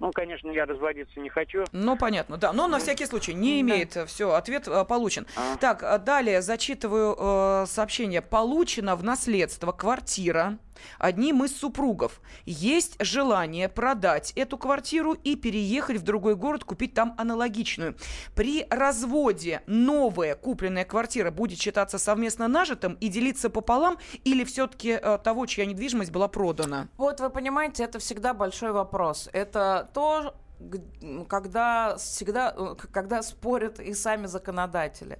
Ну, 0.00 0.12
конечно, 0.12 0.50
я 0.50 0.64
разводиться 0.64 1.18
не 1.18 1.28
хочу. 1.28 1.64
Ну, 1.72 1.96
понятно, 1.96 2.36
да. 2.36 2.52
Но 2.52 2.68
на 2.68 2.78
всякий 2.78 3.04
случай 3.06 3.34
не 3.34 3.60
имеет. 3.62 3.98
Все, 4.06 4.32
ответ 4.32 4.68
э, 4.68 4.84
получен. 4.84 5.26
А. 5.36 5.56
Так, 5.56 5.82
а 5.82 5.98
далее 5.98 6.40
зачитываю 6.40 7.16
э, 7.18 7.66
сообщение. 7.66 8.22
Получена 8.22 8.94
в 8.94 9.02
наследство 9.02 9.72
квартира 9.72 10.58
одним 10.98 11.44
из 11.44 11.56
супругов 11.56 12.20
есть 12.44 12.96
желание 13.00 13.68
продать 13.68 14.32
эту 14.36 14.58
квартиру 14.58 15.12
и 15.12 15.36
переехать 15.36 15.98
в 15.98 16.02
другой 16.02 16.34
город, 16.34 16.64
купить 16.64 16.94
там 16.94 17.14
аналогичную. 17.18 17.96
При 18.34 18.66
разводе 18.70 19.62
новая 19.66 20.34
купленная 20.34 20.84
квартира 20.84 21.30
будет 21.30 21.58
считаться 21.58 21.98
совместно 21.98 22.48
нажитым 22.48 22.94
и 23.00 23.08
делиться 23.08 23.50
пополам 23.50 23.98
или 24.24 24.44
все-таки 24.44 24.90
э, 24.90 25.18
того, 25.18 25.46
чья 25.46 25.66
недвижимость 25.66 26.10
была 26.10 26.28
продана? 26.28 26.88
Вот 26.96 27.20
вы 27.20 27.30
понимаете, 27.30 27.84
это 27.84 27.98
всегда 27.98 28.34
большой 28.34 28.72
вопрос. 28.72 29.28
Это 29.32 29.90
то, 29.94 30.34
когда 31.28 31.96
всегда, 31.96 32.54
э, 32.56 32.74
когда 32.92 33.22
спорят 33.22 33.80
и 33.80 33.94
сами 33.94 34.26
законодатели. 34.26 35.18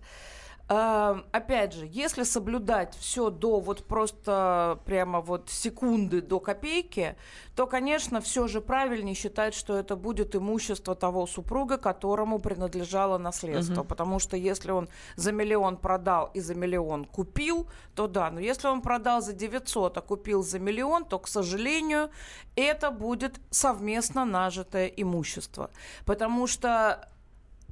Опять 0.68 1.72
же, 1.72 1.88
если 1.90 2.24
соблюдать 2.24 2.94
все 2.94 3.30
до 3.30 3.58
вот 3.58 3.84
просто 3.86 4.78
прямо 4.84 5.22
вот 5.22 5.48
секунды 5.48 6.20
до 6.20 6.40
копейки, 6.40 7.16
то, 7.56 7.66
конечно, 7.66 8.20
все 8.20 8.46
же 8.48 8.60
правильнее 8.60 9.14
считать, 9.14 9.54
что 9.54 9.78
это 9.78 9.96
будет 9.96 10.36
имущество 10.36 10.94
того 10.94 11.26
супруга, 11.26 11.78
которому 11.78 12.38
принадлежало 12.38 13.16
наследство. 13.16 13.82
Потому 13.82 14.18
что 14.18 14.36
если 14.36 14.70
он 14.70 14.90
за 15.16 15.32
миллион 15.32 15.78
продал 15.78 16.30
и 16.34 16.40
за 16.40 16.54
миллион 16.54 17.06
купил, 17.06 17.66
то 17.94 18.06
да. 18.06 18.30
Но 18.30 18.38
если 18.38 18.68
он 18.68 18.82
продал 18.82 19.22
за 19.22 19.32
900, 19.32 19.96
а 19.96 20.00
купил 20.02 20.42
за 20.42 20.58
миллион, 20.58 21.06
то, 21.06 21.18
к 21.18 21.28
сожалению, 21.28 22.10
это 22.56 22.90
будет 22.90 23.40
совместно 23.48 24.26
нажитое 24.26 24.86
имущество. 24.86 25.70
Потому 26.04 26.46
что 26.46 27.08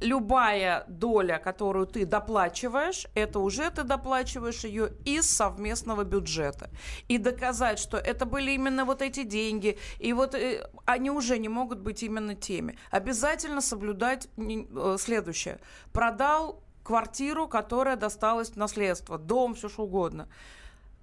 любая 0.00 0.85
доля, 0.88 1.38
которую 1.38 1.87
ты 1.87 2.05
доплачиваешь, 2.05 3.07
это 3.15 3.38
уже 3.38 3.71
ты 3.71 3.83
доплачиваешь 3.83 4.65
ее 4.65 4.93
из 5.05 5.29
совместного 5.29 6.05
бюджета. 6.05 6.71
И 7.09 7.19
доказать, 7.19 7.79
что 7.79 7.97
это 7.97 8.26
были 8.26 8.53
именно 8.53 8.85
вот 8.85 9.03
эти 9.03 9.23
деньги, 9.23 9.79
и 9.99 10.12
вот 10.12 10.35
э, 10.35 10.69
они 10.85 11.11
уже 11.11 11.38
не 11.38 11.49
могут 11.49 11.81
быть 11.81 12.03
именно 12.03 12.35
теми. 12.35 12.79
Обязательно 12.91 13.61
соблюдать 13.61 14.29
э, 14.37 14.97
следующее. 14.99 15.59
Продал 15.93 16.62
квартиру, 16.83 17.49
которая 17.49 17.97
досталась 17.97 18.50
в 18.50 18.57
наследство, 18.57 19.19
дом, 19.19 19.55
все 19.55 19.69
что 19.69 19.85
угодно. 19.85 20.29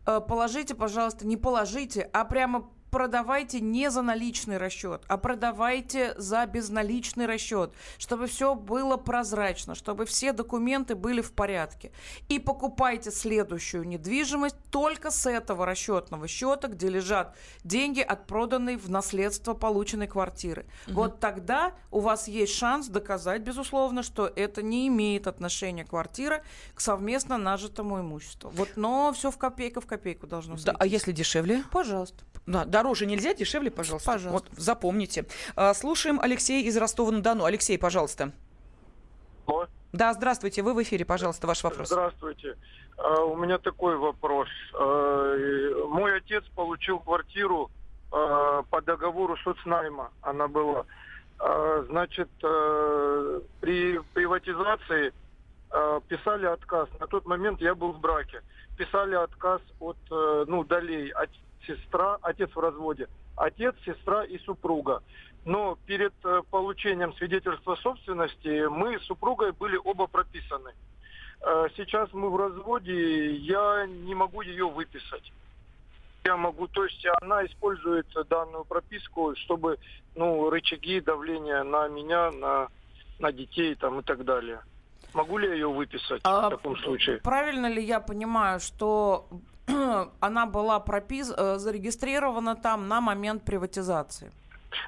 Э, 0.05 0.21
Положите, 0.21 0.75
пожалуйста, 0.75 1.25
не 1.25 1.37
положите, 1.37 2.09
а 2.13 2.25
прямо 2.25 2.69
продавайте 2.93 3.59
не 3.59 3.89
за 3.89 4.03
наличный 4.03 4.57
расчет, 4.57 5.01
а 5.07 5.17
продавайте 5.17 6.13
за 6.17 6.45
безналичный 6.45 7.25
расчет, 7.25 7.73
чтобы 7.97 8.27
все 8.27 8.53
было 8.53 8.97
прозрачно, 8.97 9.73
чтобы 9.73 10.05
все 10.05 10.31
документы 10.31 10.93
были 10.93 11.21
в 11.21 11.31
порядке. 11.31 11.91
И 12.29 12.37
покупайте 12.37 13.09
следующую 13.09 13.87
недвижимость 13.87 14.57
только 14.69 15.09
с 15.09 15.25
этого 15.25 15.65
расчетного 15.65 16.27
счета, 16.27 16.67
где 16.67 16.87
лежат 16.87 17.35
деньги 17.63 17.99
от 17.99 18.27
проданной 18.27 18.75
в 18.75 18.91
наследство 18.91 19.55
полученной 19.55 20.07
квартиры. 20.07 20.67
Вот 20.87 21.19
тогда 21.19 21.73
у 21.89 21.99
вас 21.99 22.27
есть 22.27 22.53
шанс 22.53 22.89
доказать, 22.89 23.41
безусловно, 23.41 24.03
что 24.03 24.31
это 24.35 24.61
не 24.61 24.87
имеет 24.87 25.25
отношения 25.25 25.83
квартира 25.83 26.43
к 26.75 26.79
совместно 26.79 27.39
нажитому 27.39 28.01
имуществу. 28.01 28.51
Вот, 28.53 28.69
но 28.75 29.11
все 29.13 29.31
в 29.31 29.37
копейку 29.39 29.81
в 29.81 29.87
копейку 29.87 30.27
должно 30.27 30.57
Да, 30.57 30.75
а 30.77 30.85
если 30.85 31.11
дешевле? 31.11 31.63
Пожалуйста. 31.71 32.23
Да, 32.45 32.65
дороже 32.83 33.05
нельзя, 33.05 33.33
дешевле, 33.33 33.71
пожалуйста. 33.71 34.11
Пожалуйста. 34.11 34.49
Вот, 34.49 34.59
запомните. 34.59 35.25
А, 35.55 35.73
слушаем 35.73 36.19
Алексея 36.19 36.63
из 36.67 36.75
Ростова-на-Дону. 36.75 37.45
Алексей, 37.45 37.79
пожалуйста. 37.79 38.31
Алло. 39.47 39.67
Да, 39.93 40.13
здравствуйте, 40.13 40.61
вы 40.63 40.73
в 40.73 40.83
эфире, 40.83 41.05
пожалуйста, 41.05 41.47
ваш 41.47 41.63
вопрос. 41.63 41.87
Здравствуйте. 41.87 42.57
А, 42.97 43.23
У 43.23 43.37
меня 43.37 43.57
такой 43.57 43.95
вопрос. 43.95 44.49
А, 44.73 45.87
Мой 45.87 46.17
отец 46.17 46.43
получил 46.55 46.99
квартиру 46.99 47.71
по 48.11 48.81
договору 48.85 49.35
соцнайма. 49.37 50.11
Она 50.21 50.47
была. 50.47 50.85
Значит, 51.89 52.29
при 53.59 53.99
приватизации 54.13 55.11
писали 56.07 56.45
отказ. 56.45 56.89
На 56.99 57.07
тот 57.07 57.25
момент 57.25 57.59
я 57.59 57.73
был 57.73 57.91
в 57.91 57.99
браке. 57.99 58.43
Писали 58.77 59.15
отказ 59.15 59.61
от, 59.79 59.97
э, 60.11 60.45
ну, 60.47 60.63
долей. 60.63 61.11
Сестра, 61.65 62.17
отец 62.21 62.49
в 62.53 62.59
разводе. 62.59 63.07
Отец, 63.35 63.75
сестра 63.85 64.23
и 64.25 64.37
супруга. 64.39 65.01
Но 65.45 65.77
перед 65.85 66.13
э, 66.23 66.41
получением 66.49 67.13
свидетельства 67.15 67.75
собственности 67.75 68.67
мы 68.67 68.99
с 68.99 69.03
супругой 69.03 69.51
были 69.51 69.77
оба 69.83 70.07
прописаны. 70.07 70.71
Э, 71.41 71.67
Сейчас 71.75 72.11
мы 72.13 72.29
в 72.29 72.35
разводе, 72.35 73.35
я 73.35 73.85
не 73.85 74.15
могу 74.15 74.41
ее 74.41 74.69
выписать. 74.69 75.31
Я 76.23 76.37
могу, 76.37 76.67
то 76.67 76.85
есть 76.85 77.05
она 77.21 77.45
использует 77.45 78.07
данную 78.29 78.63
прописку, 78.63 79.35
чтобы, 79.35 79.77
ну, 80.15 80.49
рычаги 80.49 81.01
давления 81.01 81.63
на 81.63 81.89
меня, 81.89 82.31
на, 82.31 82.69
на 83.19 83.31
детей 83.33 83.75
там 83.75 83.99
и 83.99 84.03
так 84.03 84.23
далее. 84.23 84.61
Могу 85.13 85.37
ли 85.37 85.49
я 85.49 85.53
ее 85.53 85.67
выписать 85.69 86.21
А, 86.23 86.47
в 86.47 86.51
таком 86.51 86.77
случае? 86.77 87.17
Правильно 87.17 87.67
ли 87.67 87.83
я 87.83 87.99
понимаю, 87.99 88.59
что 88.61 89.27
она 90.19 90.45
была 90.45 90.79
пропис... 90.79 91.31
э, 91.35 91.57
зарегистрирована 91.57 92.55
там 92.55 92.87
на 92.87 93.01
момент 93.01 93.43
приватизации? 93.43 94.31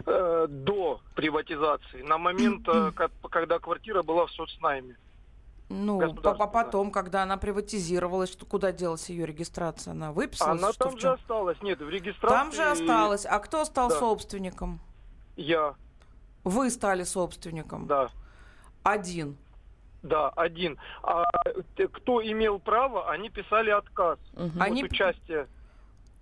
Э, 0.06 0.48
до 0.50 1.00
приватизации, 1.16 2.02
на 2.02 2.18
момент, 2.18 2.68
э, 2.68 2.92
когда 3.30 3.60
квартира 3.60 4.04
была 4.04 4.26
в 4.26 4.32
соцнайме. 4.32 4.96
Ну, 5.70 6.14
по- 6.16 6.48
потом, 6.48 6.92
когда 6.92 7.24
она 7.24 7.38
приватизировалась, 7.38 8.32
что 8.32 8.46
куда 8.46 8.72
делась 8.72 9.10
ее 9.10 9.26
регистрация? 9.26 9.92
Она 9.92 10.12
выписалась? 10.12 10.62
Она 10.62 10.72
там 10.74 11.00
же 11.00 11.10
осталась. 11.14 11.60
Нет, 11.64 11.80
в 11.80 11.90
регистрации... 11.90 12.36
Там 12.38 12.52
же 12.52 12.64
осталась. 12.64 13.26
А 13.26 13.40
кто 13.40 13.66
стал 13.66 13.90
Да. 13.90 13.96
собственником? 14.00 14.80
Я, 15.36 15.74
Вы 16.44 16.70
стали 16.70 17.04
собственником. 17.04 17.88
да. 17.88 18.10
Один. 18.84 19.38
Да, 20.06 20.30
один. 20.36 20.78
А 21.02 21.24
кто 21.92 22.22
имел 22.22 22.60
право, 22.60 23.10
они 23.10 23.30
писали 23.30 23.72
отказ. 23.72 24.20
Они 24.60 24.84
от 24.84 24.92
участия. 24.92 25.48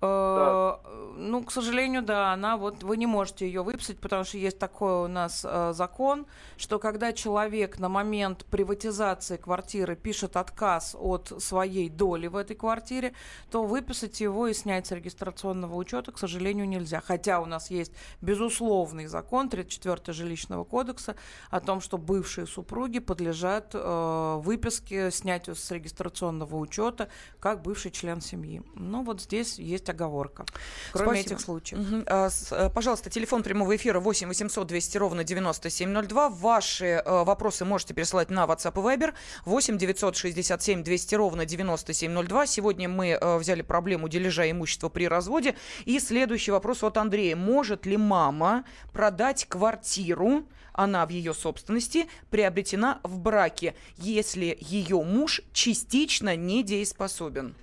Э, 0.04 0.76
Ну, 1.16 1.44
к 1.44 1.52
сожалению, 1.52 2.02
да, 2.02 2.34
она 2.34 2.58
вот 2.58 2.84
вы 2.84 2.98
не 2.98 3.06
можете 3.06 3.46
ее 3.46 3.62
выписать, 3.62 4.00
потому 4.00 4.24
что 4.24 4.38
есть 4.38 4.58
такой 4.58 5.06
у 5.06 5.08
нас 5.08 5.46
э, 5.48 5.72
закон, 5.74 6.26
что 6.58 6.80
когда 6.80 7.14
человек 7.14 7.80
на 7.80 7.88
момент 7.88 8.46
приватизации 8.46 9.38
квартиры 9.38 9.96
пишет 9.96 10.36
отказ 10.36 10.96
от 11.00 11.32
своей 11.38 11.90
доли 11.90 12.28
в 12.28 12.36
этой 12.36 12.56
квартире, 12.56 13.14
то 13.52 13.64
выписать 13.64 14.22
его 14.22 14.48
и 14.48 14.54
снять 14.54 14.88
с 14.88 14.92
регистрационного 14.92 15.76
учета, 15.76 16.12
к 16.12 16.18
сожалению, 16.18 16.68
нельзя. 16.68 17.00
Хотя 17.00 17.40
у 17.40 17.46
нас 17.46 17.70
есть 17.70 17.92
безусловный 18.22 19.06
закон 19.06 19.50
34 19.50 20.14
жилищного 20.14 20.64
кодекса 20.64 21.16
о 21.52 21.60
том, 21.60 21.80
что 21.80 21.98
бывшие 21.98 22.48
супруги 22.48 23.00
подлежат 23.00 23.76
э, 23.76 24.40
выписке, 24.42 25.12
снятию 25.12 25.56
с 25.56 25.72
регистрационного 25.72 26.56
учета 26.58 27.08
как 27.40 27.62
бывший 27.62 27.92
член 27.92 28.20
семьи. 28.20 28.64
Ну 28.74 29.04
вот 29.04 29.22
здесь 29.22 29.60
есть 29.60 29.90
оговорка. 29.94 30.46
Кроме 30.92 31.12
Спасибо. 31.22 31.36
этих 31.36 31.46
случаев. 31.46 31.80
Мгм. 31.80 32.04
А, 32.08 32.30
с- 32.30 32.52
э, 32.52 32.70
Пожалуйста, 32.70 33.10
телефон 33.10 33.44
прямого 33.44 33.76
эфира 33.76 34.00
8 34.00 34.28
800 34.28 34.68
200 34.68 34.98
ровно 34.98 35.24
9702. 35.24 36.30
Ваши 36.30 36.86
э, 36.86 37.24
вопросы 37.24 37.66
можете 37.66 37.94
пересылать 37.94 38.30
на 38.30 38.44
WhatsApp 38.46 38.74
и 38.74 38.98
Viber 38.98 39.14
8 39.46 39.78
967 39.78 40.84
200 40.84 41.16
ровно 41.16 41.46
9702. 41.46 42.48
Сегодня 42.48 42.90
мы 42.90 43.10
э, 43.20 43.38
взяли 43.38 43.62
проблему 43.62 44.10
дележа 44.10 44.50
имущества 44.50 44.90
при 44.90 45.08
разводе. 45.08 45.56
И 45.86 46.00
следующий 46.00 46.52
вопрос 46.52 46.84
от 46.84 46.98
Андрея. 46.98 47.36
Может 47.36 47.86
ли 47.86 47.98
мама 47.98 48.66
продать 48.92 49.46
квартиру, 49.48 50.44
она 50.74 51.06
в 51.06 51.10
ее 51.10 51.34
собственности, 51.34 52.08
приобретена 52.32 53.00
в 53.04 53.20
браке, 53.20 53.76
если 53.98 54.58
ее 54.60 55.04
муж 55.04 55.42
частично 55.54 56.36
недееспособен? 56.36 57.56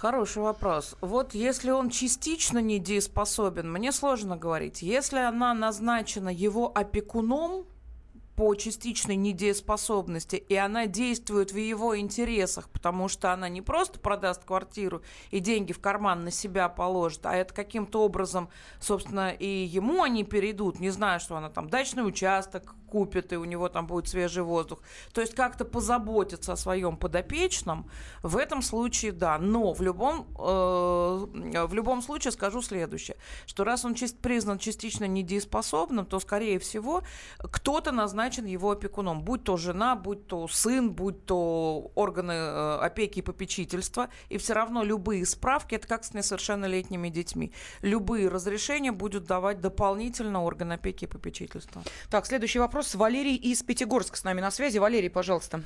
Хороший 0.00 0.44
вопрос. 0.44 0.94
Вот 1.00 1.34
если 1.34 1.72
он 1.72 1.90
частично 1.90 2.58
недееспособен, 2.58 3.68
мне 3.72 3.90
сложно 3.90 4.36
говорить. 4.36 4.80
Если 4.80 5.18
она 5.18 5.52
назначена 5.54 6.28
его 6.28 6.70
опекуном 6.72 7.66
по 8.36 8.54
частичной 8.54 9.16
недееспособности, 9.16 10.36
и 10.36 10.54
она 10.54 10.86
действует 10.86 11.50
в 11.50 11.56
его 11.56 11.98
интересах, 11.98 12.68
потому 12.68 13.08
что 13.08 13.32
она 13.32 13.48
не 13.48 13.60
просто 13.60 13.98
продаст 13.98 14.44
квартиру 14.44 15.02
и 15.32 15.40
деньги 15.40 15.72
в 15.72 15.80
карман 15.80 16.22
на 16.22 16.30
себя 16.30 16.68
положит, 16.68 17.26
а 17.26 17.34
это 17.34 17.52
каким-то 17.52 18.04
образом, 18.04 18.50
собственно, 18.78 19.30
и 19.30 19.48
ему 19.48 20.04
они 20.04 20.22
перейдут. 20.22 20.78
Не 20.78 20.90
знаю, 20.90 21.18
что 21.18 21.36
она 21.36 21.50
там 21.50 21.68
дачный 21.68 22.06
участок 22.06 22.76
купит, 22.88 23.32
и 23.32 23.36
у 23.36 23.44
него 23.44 23.68
там 23.68 23.86
будет 23.86 24.08
свежий 24.08 24.42
воздух. 24.42 24.80
То 25.12 25.20
есть 25.20 25.34
как-то 25.34 25.64
позаботиться 25.64 26.52
о 26.52 26.56
своем 26.56 26.96
подопечном, 26.96 27.90
в 28.22 28.36
этом 28.36 28.62
случае 28.62 29.12
да. 29.12 29.38
Но 29.38 29.72
в 29.72 29.82
любом, 29.82 30.26
э, 30.38 31.64
в 31.66 31.74
любом 31.74 32.02
случае 32.02 32.32
скажу 32.32 32.62
следующее, 32.62 33.16
что 33.46 33.64
раз 33.64 33.84
он 33.84 33.94
чист, 33.94 34.18
признан 34.18 34.58
частично 34.58 35.04
недееспособным, 35.06 36.06
то, 36.06 36.20
скорее 36.20 36.58
всего, 36.58 37.02
кто-то 37.38 37.92
назначен 37.92 38.46
его 38.46 38.70
опекуном. 38.70 39.22
Будь 39.22 39.44
то 39.44 39.56
жена, 39.56 39.96
будь 39.96 40.26
то 40.26 40.48
сын, 40.48 40.90
будь 40.90 41.24
то 41.24 41.90
органы 41.94 42.32
э, 42.32 42.78
опеки 42.80 43.18
и 43.18 43.22
попечительства. 43.22 44.08
И 44.28 44.38
все 44.38 44.54
равно 44.54 44.84
любые 44.84 45.26
справки, 45.26 45.74
это 45.74 45.86
как 45.86 46.04
с 46.04 46.14
несовершеннолетними 46.14 47.08
детьми, 47.08 47.52
любые 47.82 48.28
разрешения 48.28 48.92
будут 48.92 49.24
давать 49.24 49.60
дополнительно 49.60 50.42
орган 50.42 50.72
опеки 50.72 51.04
и 51.04 51.08
попечительства. 51.08 51.82
Так, 52.10 52.26
следующий 52.26 52.58
вопрос. 52.58 52.77
Валерий 52.94 53.36
из 53.36 53.62
Пятигорска 53.62 54.16
с 54.16 54.24
нами 54.24 54.40
на 54.40 54.50
связи. 54.50 54.78
Валерий, 54.78 55.10
пожалуйста. 55.10 55.62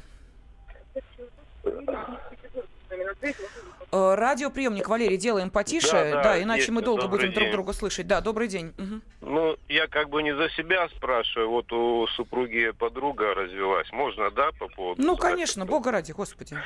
Э, 3.94 4.14
радиоприемник, 4.14 4.88
Валерий, 4.88 5.18
делаем 5.18 5.50
потише, 5.50 5.92
да, 5.92 6.10
да, 6.10 6.22
да 6.22 6.42
иначе 6.42 6.72
мы 6.72 6.80
долго 6.80 7.08
будем 7.08 7.30
день. 7.30 7.34
друг 7.34 7.50
друга 7.50 7.72
слышать. 7.74 8.06
Да, 8.06 8.22
добрый 8.22 8.48
день. 8.48 8.72
Угу. 8.78 9.30
Ну, 9.30 9.56
я 9.68 9.86
как 9.86 10.08
бы 10.08 10.22
не 10.22 10.34
за 10.34 10.48
себя 10.50 10.88
спрашиваю, 10.88 11.50
вот 11.50 11.70
у 11.72 12.06
супруги 12.08 12.70
подруга 12.70 13.34
развелась. 13.34 13.92
Можно, 13.92 14.30
да, 14.30 14.50
по 14.58 14.68
поводу... 14.68 15.02
Ну, 15.02 15.16
конечно, 15.18 15.66
бога 15.66 15.90
ради, 15.90 16.12
господи. 16.12 16.56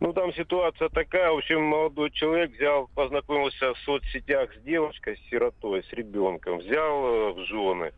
Ну, 0.00 0.12
там 0.12 0.34
ситуация 0.34 0.88
такая, 0.88 1.30
в 1.30 1.38
общем, 1.38 1.62
молодой 1.62 2.10
человек 2.10 2.52
взял, 2.52 2.88
познакомился 2.94 3.72
в 3.72 3.78
соцсетях 3.78 4.50
с 4.52 4.62
девочкой, 4.64 5.16
с 5.16 5.30
сиротой, 5.30 5.84
с 5.88 5.92
ребенком, 5.92 6.58
взял 6.58 7.06
э, 7.06 7.32
в 7.32 7.44
жены. 7.46 7.92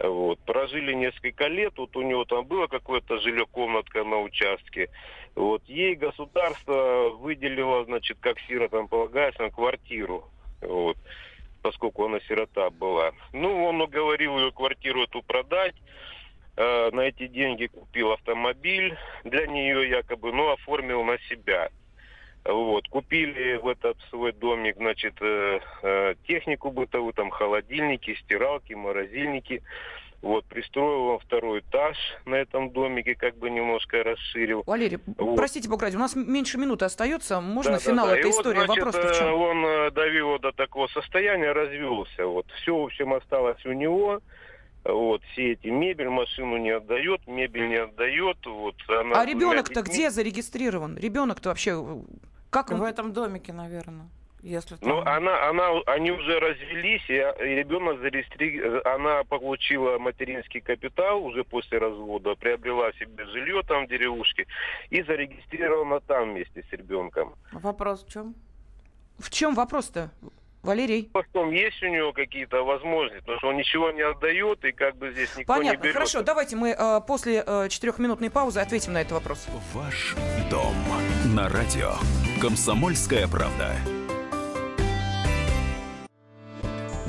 Вот. 0.00 0.38
Прожили 0.40 0.92
несколько 0.92 1.46
лет, 1.46 1.74
вот 1.76 1.96
у 1.96 2.02
него 2.02 2.24
там 2.24 2.44
было 2.44 2.66
какое-то 2.66 3.18
жилье, 3.18 3.46
комнатка 3.46 4.04
на 4.04 4.20
участке. 4.20 4.90
Вот. 5.34 5.62
Ей 5.66 5.94
государство 5.94 7.10
выделило, 7.10 7.84
значит, 7.84 8.18
как 8.20 8.38
сиротам 8.40 8.88
полагается, 8.88 9.50
квартиру. 9.50 10.28
Вот. 10.60 10.96
Поскольку 11.62 12.06
она 12.06 12.20
сирота 12.20 12.70
была. 12.70 13.12
Ну, 13.32 13.64
он 13.64 13.80
уговорил 13.80 14.38
ее 14.38 14.52
квартиру 14.52 15.04
эту 15.04 15.22
продать. 15.22 15.74
Э, 16.56 16.90
на 16.92 17.00
эти 17.00 17.26
деньги 17.26 17.66
купил 17.66 18.12
автомобиль 18.12 18.96
для 19.24 19.46
нее 19.46 19.88
якобы, 19.88 20.32
но 20.32 20.52
оформил 20.52 21.02
на 21.02 21.18
себя. 21.30 21.70
Вот, 22.44 22.88
купили 22.88 23.56
в 23.56 23.68
этот 23.68 23.96
свой 24.10 24.32
домик, 24.32 24.76
значит, 24.76 25.14
э, 25.20 25.60
э, 25.82 26.14
технику 26.26 26.70
бытовую, 26.70 27.14
там 27.14 27.30
холодильники, 27.30 28.14
стиралки, 28.22 28.74
морозильники. 28.74 29.62
Вот, 30.20 30.44
пристроил 30.46 31.08
он 31.08 31.18
второй 31.20 31.60
этаж 31.60 31.96
на 32.26 32.34
этом 32.34 32.70
домике, 32.70 33.14
как 33.14 33.36
бы 33.36 33.48
немножко 33.50 34.02
расширил. 34.02 34.62
Валерий, 34.66 34.98
вот. 35.18 35.36
простите, 35.36 35.68
бог 35.68 35.82
ради, 35.82 35.96
у 35.96 35.98
нас 35.98 36.14
меньше 36.16 36.58
минуты 36.58 36.84
остается. 36.84 37.40
Можно 37.40 37.72
да, 37.72 37.78
финал 37.78 38.06
да, 38.06 38.12
да. 38.12 38.18
этой 38.18 38.28
И 38.28 38.30
истории? 38.30 38.58
Вот, 38.58 38.66
значит, 38.66 38.84
Вопрос 38.84 39.04
в 39.04 39.18
чем? 39.18 39.34
Он 39.34 39.94
довел 39.94 40.28
его 40.28 40.38
до 40.38 40.52
такого 40.52 40.86
состояния, 40.88 41.52
развелся. 41.52 42.26
Вот, 42.26 42.46
все, 42.62 42.76
в 42.76 42.84
общем, 42.84 43.14
осталось 43.14 43.64
у 43.64 43.72
него. 43.72 44.20
Вот, 44.84 45.22
все 45.32 45.52
эти 45.52 45.68
мебель 45.68 46.10
машину 46.10 46.58
не 46.58 46.70
отдает, 46.70 47.26
мебель 47.26 47.68
не 47.68 47.76
отдает. 47.76 48.36
Вот, 48.44 48.76
а 48.88 49.24
ребенок-то 49.24 49.80
где 49.80 50.10
зарегистрирован? 50.10 50.98
Ребенок-то 50.98 51.48
вообще 51.48 51.82
как. 52.62 52.70
В 52.70 52.82
этом 52.82 53.12
домике, 53.12 53.52
наверное. 53.52 54.08
Если 54.42 54.76
там... 54.76 54.88
Ну, 54.88 54.98
она, 55.00 55.48
она, 55.48 55.70
они 55.86 56.10
уже 56.10 56.38
развелись, 56.38 57.02
и, 57.08 57.14
и 57.14 57.54
ребенок 57.56 57.98
зарегистри... 58.00 58.60
она 58.84 59.24
получила 59.24 59.98
материнский 59.98 60.60
капитал 60.60 61.24
уже 61.24 61.44
после 61.44 61.78
развода, 61.78 62.34
приобрела 62.34 62.92
себе 62.92 63.24
жилье 63.24 63.62
там 63.62 63.86
в 63.86 63.88
деревушке 63.88 64.46
и 64.90 65.02
зарегистрирована 65.02 66.00
там 66.00 66.32
вместе 66.32 66.62
с 66.68 66.72
ребенком. 66.72 67.34
Вопрос 67.52 68.04
в 68.04 68.12
чем? 68.12 68.34
В 69.18 69.30
чем 69.30 69.54
вопрос-то? 69.54 70.10
Валерий. 70.64 71.10
Потом 71.12 71.50
есть 71.50 71.82
у 71.82 71.86
него 71.86 72.12
какие-то 72.12 72.64
возможности, 72.64 73.20
потому 73.20 73.38
что 73.38 73.48
он 73.48 73.56
ничего 73.56 73.90
не 73.90 74.00
отдает, 74.00 74.64
и 74.64 74.72
как 74.72 74.96
бы 74.96 75.12
здесь 75.12 75.36
никто 75.36 75.52
Понятно. 75.52 75.76
не 75.76 75.82
берет. 75.82 75.94
Хорошо, 75.94 76.22
давайте 76.22 76.56
мы 76.56 76.70
э, 76.70 77.00
после 77.06 77.44
э, 77.46 77.68
четырехминутной 77.68 78.30
паузы 78.30 78.60
ответим 78.60 78.94
на 78.94 79.02
этот 79.02 79.12
вопрос. 79.12 79.46
Ваш 79.74 80.16
дом 80.50 80.74
на 81.26 81.48
радио. 81.48 81.92
Комсомольская 82.40 83.28
правда. 83.28 83.76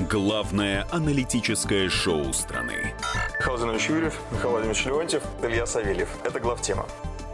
Главное 0.09 0.85
аналитическое 0.91 1.89
шоу 1.89 2.33
страны. 2.33 2.93
Михаил 3.39 3.95
Юрьев, 3.95 4.19
Михаил 4.31 4.51
Владимирович 4.51 4.85
Леонтьев, 4.85 5.23
Илья 5.41 5.65
Савельев. 5.65 6.09
Это 6.25 6.39
главтема. 6.39 6.85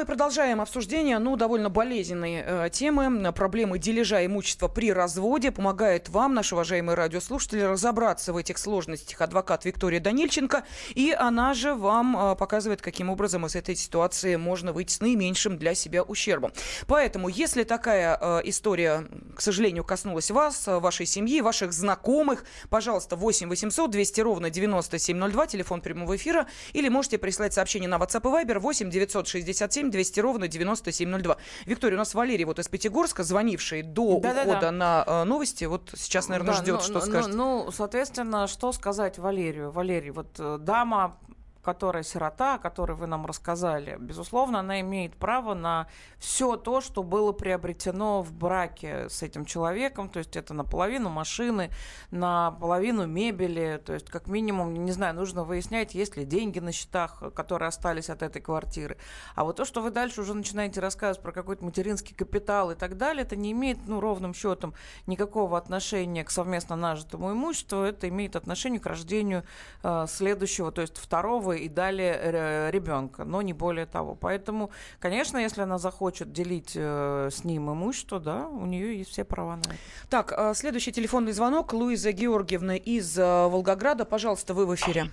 Мы 0.00 0.06
продолжаем 0.06 0.62
обсуждение, 0.62 1.18
ну, 1.18 1.36
довольно 1.36 1.68
болезненной 1.68 2.42
э, 2.42 2.70
темы, 2.72 3.30
проблемы 3.32 3.78
дележа 3.78 4.24
имущества 4.24 4.66
при 4.66 4.94
разводе. 4.94 5.50
Помогает 5.52 6.08
вам, 6.08 6.32
наши 6.32 6.54
уважаемые 6.54 6.96
радиослушатели, 6.96 7.60
разобраться 7.60 8.32
в 8.32 8.38
этих 8.38 8.56
сложностях 8.56 9.20
адвокат 9.20 9.66
Виктория 9.66 10.00
Данильченко. 10.00 10.64
И 10.94 11.12
она 11.12 11.52
же 11.52 11.74
вам 11.74 12.16
э, 12.16 12.34
показывает, 12.34 12.80
каким 12.80 13.10
образом 13.10 13.44
из 13.44 13.54
этой 13.54 13.76
ситуации 13.76 14.36
можно 14.36 14.72
выйти 14.72 14.94
с 14.94 15.00
наименьшим 15.02 15.58
для 15.58 15.74
себя 15.74 16.02
ущербом. 16.02 16.54
Поэтому, 16.86 17.28
если 17.28 17.62
такая 17.64 18.18
э, 18.18 18.40
история, 18.44 19.06
к 19.36 19.42
сожалению, 19.42 19.84
коснулась 19.84 20.30
вас, 20.30 20.66
э, 20.66 20.78
вашей 20.78 21.04
семьи, 21.04 21.42
ваших 21.42 21.74
знакомых, 21.74 22.46
пожалуйста, 22.70 23.16
8 23.16 23.50
800 23.50 23.90
200 23.90 24.20
ровно 24.22 24.48
9702, 24.48 25.46
телефон 25.46 25.82
прямого 25.82 26.16
эфира, 26.16 26.46
или 26.72 26.88
можете 26.88 27.18
прислать 27.18 27.52
сообщение 27.52 27.90
на 27.90 27.98
WhatsApp 27.98 28.22
и 28.22 28.46
Viber 28.46 28.60
8 28.60 28.88
967 28.88 29.89
7 29.90 30.00
200 30.00 30.20
ровно 30.20 30.48
9702. 30.48 31.36
Виктория, 31.66 31.96
у 31.96 31.98
нас 31.98 32.14
Валерий 32.14 32.44
вот 32.44 32.58
из 32.58 32.68
Пятигорска, 32.68 33.22
звонивший 33.24 33.82
до 33.82 34.20
да, 34.20 34.30
ухода 34.30 34.44
да, 34.44 34.60
да. 34.60 34.70
на 34.70 35.04
э, 35.06 35.24
новости, 35.24 35.64
вот 35.64 35.90
сейчас, 35.96 36.28
наверное, 36.28 36.54
да, 36.54 36.62
ждет, 36.62 36.76
ну, 36.76 36.80
что 36.80 36.94
ну, 36.94 37.00
скажет. 37.00 37.34
Ну, 37.34 37.70
соответственно, 37.72 38.46
что 38.46 38.72
сказать 38.72 39.18
Валерию? 39.18 39.70
Валерий, 39.70 40.10
вот 40.10 40.28
э, 40.38 40.58
дама 40.60 41.16
которая 41.62 42.02
сирота, 42.02 42.54
о 42.54 42.58
которой 42.58 42.92
вы 42.92 43.06
нам 43.06 43.26
рассказали, 43.26 43.96
безусловно, 44.00 44.60
она 44.60 44.80
имеет 44.80 45.16
право 45.16 45.54
на 45.54 45.86
все 46.18 46.56
то, 46.56 46.80
что 46.80 47.02
было 47.02 47.32
приобретено 47.32 48.22
в 48.22 48.32
браке 48.32 49.08
с 49.08 49.22
этим 49.22 49.44
человеком, 49.44 50.08
то 50.08 50.18
есть 50.18 50.36
это 50.36 50.54
наполовину 50.54 51.10
машины, 51.10 51.70
наполовину 52.10 53.06
мебели, 53.06 53.80
то 53.84 53.94
есть 53.94 54.08
как 54.10 54.26
минимум, 54.26 54.74
не 54.84 54.92
знаю, 54.92 55.14
нужно 55.14 55.44
выяснять, 55.44 55.94
есть 55.94 56.16
ли 56.16 56.24
деньги 56.24 56.58
на 56.58 56.72
счетах, 56.72 57.22
которые 57.34 57.68
остались 57.68 58.10
от 58.10 58.22
этой 58.22 58.40
квартиры. 58.40 58.96
А 59.34 59.44
вот 59.44 59.56
то, 59.56 59.64
что 59.64 59.82
вы 59.82 59.90
дальше 59.90 60.22
уже 60.22 60.34
начинаете 60.34 60.80
рассказывать 60.80 61.22
про 61.22 61.32
какой-то 61.32 61.64
материнский 61.64 62.14
капитал 62.14 62.70
и 62.70 62.74
так 62.74 62.96
далее, 62.96 63.22
это 63.22 63.36
не 63.36 63.52
имеет, 63.52 63.78
ну, 63.86 64.00
ровным 64.00 64.34
счетом 64.34 64.74
никакого 65.06 65.58
отношения 65.58 66.24
к 66.24 66.30
совместно 66.30 66.76
нажитому 66.76 67.32
имуществу, 67.32 67.80
это 67.80 68.08
имеет 68.08 68.36
отношение 68.36 68.80
к 68.80 68.86
рождению 68.86 69.44
э, 69.82 70.06
следующего, 70.08 70.72
то 70.72 70.80
есть 70.80 70.96
второго 70.96 71.49
и 71.52 71.68
далее 71.68 72.70
ребенка, 72.70 73.24
но 73.24 73.42
не 73.42 73.52
более 73.52 73.86
того. 73.86 74.14
Поэтому, 74.14 74.70
конечно, 74.98 75.38
если 75.38 75.62
она 75.62 75.78
захочет 75.78 76.32
делить 76.32 76.72
э, 76.76 77.28
с 77.30 77.44
ним 77.44 77.70
имущество, 77.70 78.20
да, 78.20 78.48
у 78.48 78.66
нее 78.66 78.98
есть 78.98 79.10
все 79.10 79.24
права 79.24 79.56
на 79.56 79.60
это. 79.60 80.10
Так, 80.10 80.32
э, 80.36 80.54
следующий 80.54 80.92
телефонный 80.92 81.32
звонок. 81.32 81.72
Луиза 81.72 82.12
Георгиевна 82.12 82.76
из 82.76 83.18
э, 83.18 83.22
Волгограда. 83.22 84.04
Пожалуйста, 84.04 84.54
вы 84.54 84.66
в 84.66 84.74
эфире. 84.74 85.04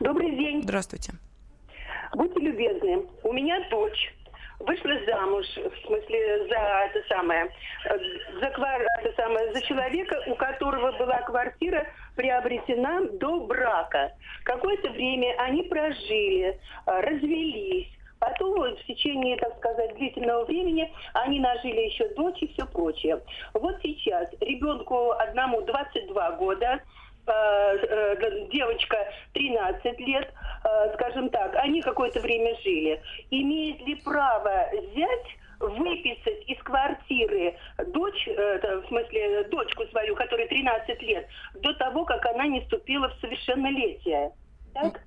Добрый 0.00 0.30
день. 0.30 0.62
Здравствуйте. 0.62 1.14
Будьте 2.14 2.40
любезны. 2.40 3.06
У 3.22 3.32
меня 3.32 3.60
дочь 3.70 4.14
вышла 4.60 4.92
замуж, 5.06 5.46
в 5.56 5.86
смысле, 5.86 6.48
за 6.48 6.58
это 6.58 7.02
самое, 7.08 7.50
за, 7.84 8.46
это 8.46 9.12
самое, 9.16 9.52
за 9.54 9.62
человека, 9.62 10.22
у 10.26 10.34
которого 10.34 10.92
была 10.98 11.22
квартира 11.22 11.86
приобретена 12.20 13.00
до 13.18 13.40
брака. 13.46 14.12
Какое-то 14.44 14.90
время 14.90 15.34
они 15.38 15.62
прожили, 15.62 16.60
а, 16.84 17.00
развелись. 17.00 17.88
Потом 18.18 18.76
в 18.76 18.84
течение, 18.84 19.38
так 19.38 19.56
сказать, 19.56 19.96
длительного 19.96 20.44
времени 20.44 20.92
они 21.14 21.40
нажили 21.40 21.80
еще 21.80 22.06
дочь 22.10 22.42
и 22.42 22.48
все 22.48 22.66
прочее. 22.66 23.22
Вот 23.54 23.76
сейчас 23.82 24.28
ребенку 24.40 25.12
одному 25.12 25.62
22 25.62 26.32
года, 26.32 26.80
э, 27.26 27.32
э, 27.32 28.46
девочка 28.52 28.98
13 29.32 29.98
лет, 30.00 30.30
э, 30.64 30.92
скажем 30.96 31.30
так, 31.30 31.56
они 31.56 31.80
какое-то 31.80 32.20
время 32.20 32.54
жили. 32.56 33.00
Имеет 33.30 33.80
ли 33.86 33.94
право 33.94 34.68
взять 34.74 35.26
выписать 35.60 36.42
из 36.48 36.58
квартиры 36.62 37.54
дочь, 37.88 38.26
э, 38.26 38.80
в 38.80 38.88
смысле 38.88 39.44
дочку 39.44 39.86
свою, 39.86 40.16
которой 40.16 40.48
13 40.48 41.02
лет, 41.02 41.28
до 41.54 41.72
того, 41.74 42.04
как 42.04 42.24
она 42.26 42.46
не 42.46 42.60
вступила 42.62 43.08
в 43.08 43.20
совершеннолетие. 43.20 44.32
Так? 44.74 45.00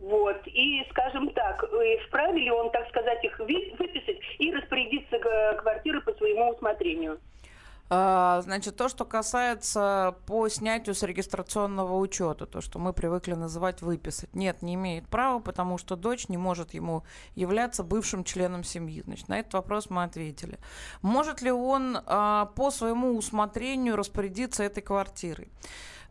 Вот. 0.00 0.40
И, 0.46 0.84
скажем 0.90 1.30
так, 1.30 1.64
э, 1.64 1.98
вправе 2.06 2.40
ли 2.40 2.50
он, 2.50 2.70
так 2.70 2.88
сказать, 2.88 3.24
их 3.24 3.38
выписать 3.38 4.18
и 4.38 4.52
распорядиться 4.52 5.18
квартиры 5.56 6.00
по 6.02 6.12
своему 6.14 6.50
усмотрению? 6.50 7.18
А, 7.90 8.40
значит, 8.42 8.76
то, 8.76 8.88
что 8.88 9.04
касается 9.04 10.16
по 10.26 10.48
снятию 10.48 10.94
с 10.94 11.02
регистрационного 11.02 11.98
учета, 11.98 12.46
то, 12.46 12.60
что 12.60 12.78
мы 12.78 12.92
привыкли 12.92 13.34
называть 13.34 13.82
выписать, 13.82 14.34
нет, 14.34 14.62
не 14.62 14.74
имеет 14.74 15.06
права, 15.06 15.38
потому 15.38 15.76
что 15.76 15.94
дочь 15.94 16.28
не 16.28 16.38
может 16.38 16.72
ему 16.72 17.04
являться 17.34 17.82
бывшим 17.82 18.24
членом 18.24 18.64
семьи. 18.64 19.02
Значит, 19.04 19.28
на 19.28 19.38
этот 19.38 19.54
вопрос 19.54 19.90
мы 19.90 20.02
ответили. 20.02 20.58
Может 21.02 21.42
ли 21.42 21.52
он 21.52 21.98
а, 22.06 22.46
по 22.56 22.70
своему 22.70 23.16
усмотрению 23.16 23.96
распорядиться 23.96 24.62
этой 24.62 24.82
квартирой? 24.82 25.50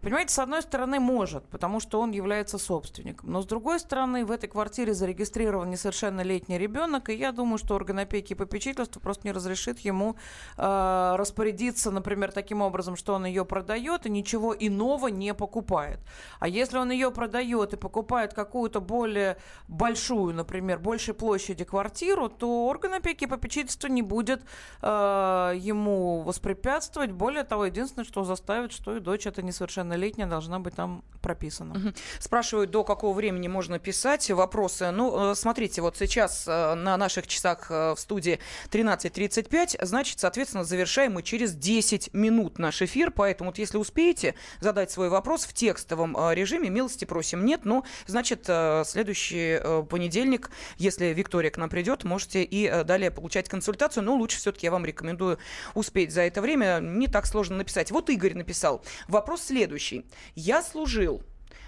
Понимаете, 0.03 0.33
с 0.33 0.39
одной 0.39 0.61
стороны, 0.61 0.99
может, 0.99 1.47
потому 1.47 1.79
что 1.79 2.01
он 2.01 2.11
является 2.11 2.57
собственником. 2.57 3.31
Но 3.31 3.41
с 3.41 3.45
другой 3.45 3.79
стороны, 3.79 4.25
в 4.25 4.31
этой 4.31 4.49
квартире 4.49 4.93
зарегистрирован 4.93 5.69
несовершеннолетний 5.69 6.57
ребенок, 6.57 7.07
и 7.07 7.13
я 7.15 7.31
думаю, 7.31 7.57
что 7.57 7.75
орган 7.75 7.99
опеки 7.99 8.33
и 8.33 8.35
попечительства 8.35 8.99
просто 8.99 9.25
не 9.25 9.31
разрешит 9.31 9.79
ему 9.79 10.17
э, 10.57 11.15
распорядиться, 11.15 11.89
например, 11.89 12.33
таким 12.33 12.61
образом, 12.61 12.97
что 12.97 13.13
он 13.13 13.23
ее 13.23 13.45
продает 13.45 14.05
и 14.05 14.09
ничего 14.09 14.53
иного 14.53 15.07
не 15.07 15.33
покупает. 15.33 16.01
А 16.41 16.49
если 16.49 16.77
он 16.77 16.91
ее 16.91 17.09
продает 17.09 17.71
и 17.71 17.77
покупает 17.77 18.33
какую-то 18.33 18.81
более 18.81 19.37
большую, 19.69 20.35
например, 20.35 20.79
большей 20.79 21.13
площади 21.13 21.63
квартиру, 21.63 22.27
то 22.27 22.65
орган 22.65 22.95
опеки 22.95 23.23
и 23.23 23.27
попечительства 23.27 23.87
не 23.87 24.01
будет 24.01 24.41
э, 24.81 25.53
ему 25.55 26.23
воспрепятствовать. 26.23 27.13
Более 27.13 27.45
того, 27.45 27.67
единственное, 27.67 28.03
что 28.03 28.25
заставит, 28.25 28.73
что 28.73 28.97
и 28.97 28.99
дочь 28.99 29.25
это 29.25 29.41
несовершеннолетняя 29.41 29.92
совершеннолетняя 29.93 30.27
должна 30.27 30.59
быть 30.59 30.75
там 30.75 31.03
прописана. 31.23 31.73
Угу. 31.73 31.93
Спрашивают, 32.19 32.69
до 32.69 32.83
какого 32.83 33.15
времени 33.15 33.47
можно 33.47 33.79
писать 33.79 34.29
вопросы. 34.29 34.91
Ну, 34.91 35.31
э, 35.31 35.35
смотрите, 35.35 35.81
вот 35.81 35.97
сейчас 35.97 36.45
э, 36.47 36.75
на 36.75 36.97
наших 36.97 37.25
часах 37.25 37.71
э, 37.71 37.95
в 37.95 37.99
студии 37.99 38.39
13.35, 38.69 39.83
значит, 39.83 40.19
соответственно, 40.19 40.63
завершаем 40.63 41.13
мы 41.13 41.23
через 41.23 41.55
10 41.55 42.13
минут 42.13 42.59
наш 42.59 42.81
эфир, 42.81 43.09
поэтому 43.09 43.49
вот 43.49 43.57
если 43.57 43.77
успеете 43.77 44.35
задать 44.59 44.91
свой 44.91 45.09
вопрос 45.09 45.45
в 45.45 45.53
текстовом 45.53 46.15
режиме, 46.31 46.69
милости 46.69 47.05
просим. 47.05 47.45
Нет, 47.45 47.61
ну, 47.63 47.85
значит, 48.05 48.45
следующий 48.85 49.59
понедельник, 49.89 50.51
если 50.77 51.05
Виктория 51.05 51.49
к 51.49 51.57
нам 51.57 51.69
придет, 51.69 52.03
можете 52.03 52.43
и 52.43 52.83
далее 52.83 53.11
получать 53.11 53.47
консультацию, 53.47 54.03
но 54.03 54.15
лучше 54.15 54.37
все-таки 54.37 54.67
я 54.67 54.71
вам 54.71 54.85
рекомендую 54.85 55.37
успеть 55.73 56.11
за 56.11 56.21
это 56.21 56.41
время, 56.41 56.79
не 56.81 57.07
так 57.07 57.25
сложно 57.25 57.57
написать. 57.57 57.91
Вот 57.91 58.09
Игорь 58.09 58.33
написал. 58.33 58.83
Вопрос 59.07 59.43
следующий. 59.43 60.05
Я 60.35 60.61
служил, 60.61 61.22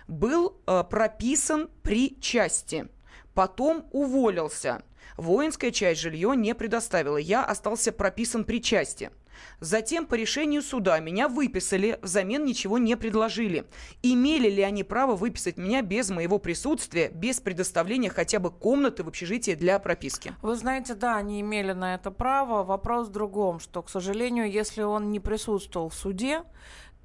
был 0.07 0.57
э, 0.67 0.83
прописан 0.89 1.69
при 1.83 2.19
части, 2.19 2.87
потом 3.33 3.87
уволился. 3.91 4.83
Воинская 5.17 5.71
часть 5.71 6.01
жилье 6.01 6.35
не 6.35 6.53
предоставила. 6.53 7.17
Я 7.17 7.43
остался 7.43 7.91
прописан 7.91 8.43
при 8.43 8.61
части. 8.61 9.11
Затем 9.59 10.05
по 10.05 10.15
решению 10.15 10.61
суда 10.61 10.99
меня 10.99 11.27
выписали, 11.27 11.99
взамен 12.01 12.45
ничего 12.45 12.77
не 12.77 12.95
предложили. 12.95 13.65
Имели 14.01 14.49
ли 14.49 14.61
они 14.61 14.83
право 14.83 15.15
выписать 15.15 15.57
меня 15.57 15.81
без 15.81 16.09
моего 16.09 16.39
присутствия, 16.39 17.09
без 17.09 17.39
предоставления 17.39 18.09
хотя 18.09 18.39
бы 18.39 18.51
комнаты 18.51 19.03
в 19.03 19.07
общежитии 19.07 19.53
для 19.53 19.79
прописки? 19.79 20.33
Вы 20.41 20.55
знаете, 20.55 20.93
да, 20.93 21.17
они 21.17 21.41
имели 21.41 21.73
на 21.73 21.95
это 21.95 22.11
право. 22.11 22.63
Вопрос 22.63 23.07
в 23.07 23.11
другом, 23.11 23.59
что, 23.59 23.81
к 23.81 23.89
сожалению, 23.89 24.49
если 24.49 24.81
он 24.81 25.11
не 25.11 25.19
присутствовал 25.19 25.89
в 25.89 25.95
суде, 25.95 26.43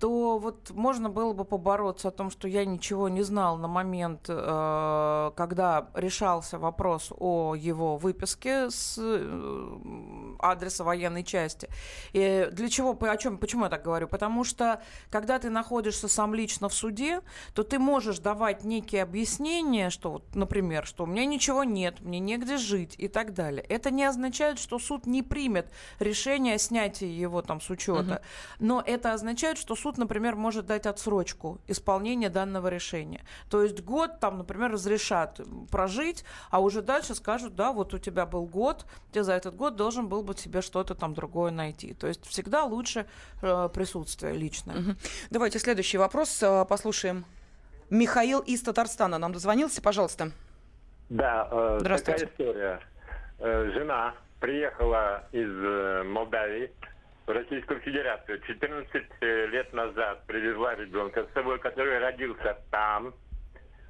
то 0.01 0.39
вот 0.39 0.71
можно 0.71 1.11
было 1.11 1.35
бы 1.35 1.45
побороться 1.45 2.09
о 2.09 2.11
том, 2.11 2.31
что 2.31 2.49
я 2.49 2.65
ничего 2.65 3.11
не 3.11 3.23
знал 3.23 3.59
на 3.59 3.69
момент, 3.69 4.27
э, 4.29 5.31
когда 5.37 5.89
решался 5.95 6.59
вопрос 6.59 7.13
о 7.19 7.55
его 7.55 7.99
выписке 7.99 8.71
с 8.71 8.97
э, 8.99 10.37
адреса 10.39 10.85
военной 10.85 11.23
части. 11.23 11.69
И 12.13 12.49
для 12.51 12.71
чего, 12.71 12.97
о 12.99 13.17
чем, 13.19 13.37
почему 13.37 13.65
я 13.65 13.71
так 13.71 13.83
говорю? 13.83 14.09
Потому 14.09 14.43
что, 14.43 14.83
когда 15.11 15.39
ты 15.39 15.51
находишься 15.51 16.09
сам 16.09 16.35
лично 16.35 16.71
в 16.71 16.75
суде, 16.75 17.21
то 17.55 17.63
ты 17.63 17.79
можешь 17.79 18.21
давать 18.21 18.65
некие 18.65 19.03
объяснения, 19.03 19.91
что, 19.91 20.13
вот, 20.13 20.35
например, 20.35 20.87
что 20.87 21.05
у 21.05 21.07
меня 21.07 21.27
ничего 21.27 21.63
нет, 21.63 22.01
мне 22.01 22.21
негде 22.21 22.57
жить 22.57 22.95
и 22.97 23.09
так 23.09 23.35
далее. 23.35 23.63
Это 23.69 23.91
не 23.91 24.05
означает, 24.05 24.59
что 24.59 24.79
суд 24.79 25.05
не 25.05 25.23
примет 25.23 25.71
решение 25.99 26.55
о 26.55 26.59
снятии 26.59 27.07
его 27.07 27.43
там 27.43 27.61
с 27.61 27.69
учета, 27.69 28.23
угу. 28.57 28.67
но 28.67 28.83
это 28.85 29.13
означает, 29.13 29.59
что 29.59 29.77
суд 29.77 29.90
суд, 29.91 29.99
например, 29.99 30.37
может 30.37 30.67
дать 30.67 30.87
отсрочку 30.87 31.59
исполнения 31.67 32.31
данного 32.31 32.69
решения. 32.69 33.23
То 33.51 33.63
есть 33.63 33.81
год 33.83 34.21
там, 34.21 34.39
например, 34.39 34.71
разрешат 34.71 35.41
прожить, 35.71 36.25
а 36.51 36.61
уже 36.61 36.81
дальше 36.81 37.15
скажут, 37.15 37.57
да, 37.57 37.73
вот 37.73 37.93
у 37.93 37.99
тебя 37.99 38.25
был 38.25 38.47
год, 38.47 38.87
ты 39.13 39.25
за 39.25 39.33
этот 39.33 39.57
год 39.57 39.75
должен 39.75 40.07
был 40.09 40.23
бы 40.23 40.37
себе 40.37 40.63
что-то 40.63 40.95
там 40.95 41.15
другое 41.15 41.51
найти. 41.51 41.95
То 41.95 42.07
есть 42.07 42.25
всегда 42.25 42.63
лучше 42.65 43.07
э, 43.43 43.69
присутствие 43.75 44.35
личное. 44.35 44.77
Угу. 44.77 44.91
Давайте 45.31 45.59
следующий 45.59 45.99
вопрос 45.99 46.41
э, 46.43 46.65
послушаем. 46.69 47.25
Михаил 47.91 48.39
из 48.39 48.63
Татарстана 48.63 49.19
нам 49.19 49.33
дозвонился, 49.33 49.83
пожалуйста. 49.83 50.31
Да, 51.09 51.49
э, 51.51 51.79
Здравствуйте. 51.81 52.27
такая 52.27 52.47
история. 52.47 52.81
Э, 53.41 53.71
жена 53.75 54.15
приехала 54.39 55.25
из 55.33 55.51
э, 55.51 56.05
Молдавии, 56.05 56.71
в 57.31 57.33
Российскую 57.33 57.79
Федерацию. 57.81 58.41
14 58.41 59.05
э, 59.21 59.47
лет 59.47 59.73
назад 59.73 60.27
привезла 60.27 60.75
ребенка 60.75 61.25
с 61.25 61.33
собой, 61.33 61.61
который 61.61 62.01
родился 62.01 62.59
там. 62.73 63.15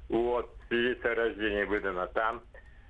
Вот, 0.09 0.53
свидетельство 0.67 1.11
о 1.11 1.15
рождении 1.15 1.63
выдано 1.63 2.05
там. 2.07 2.43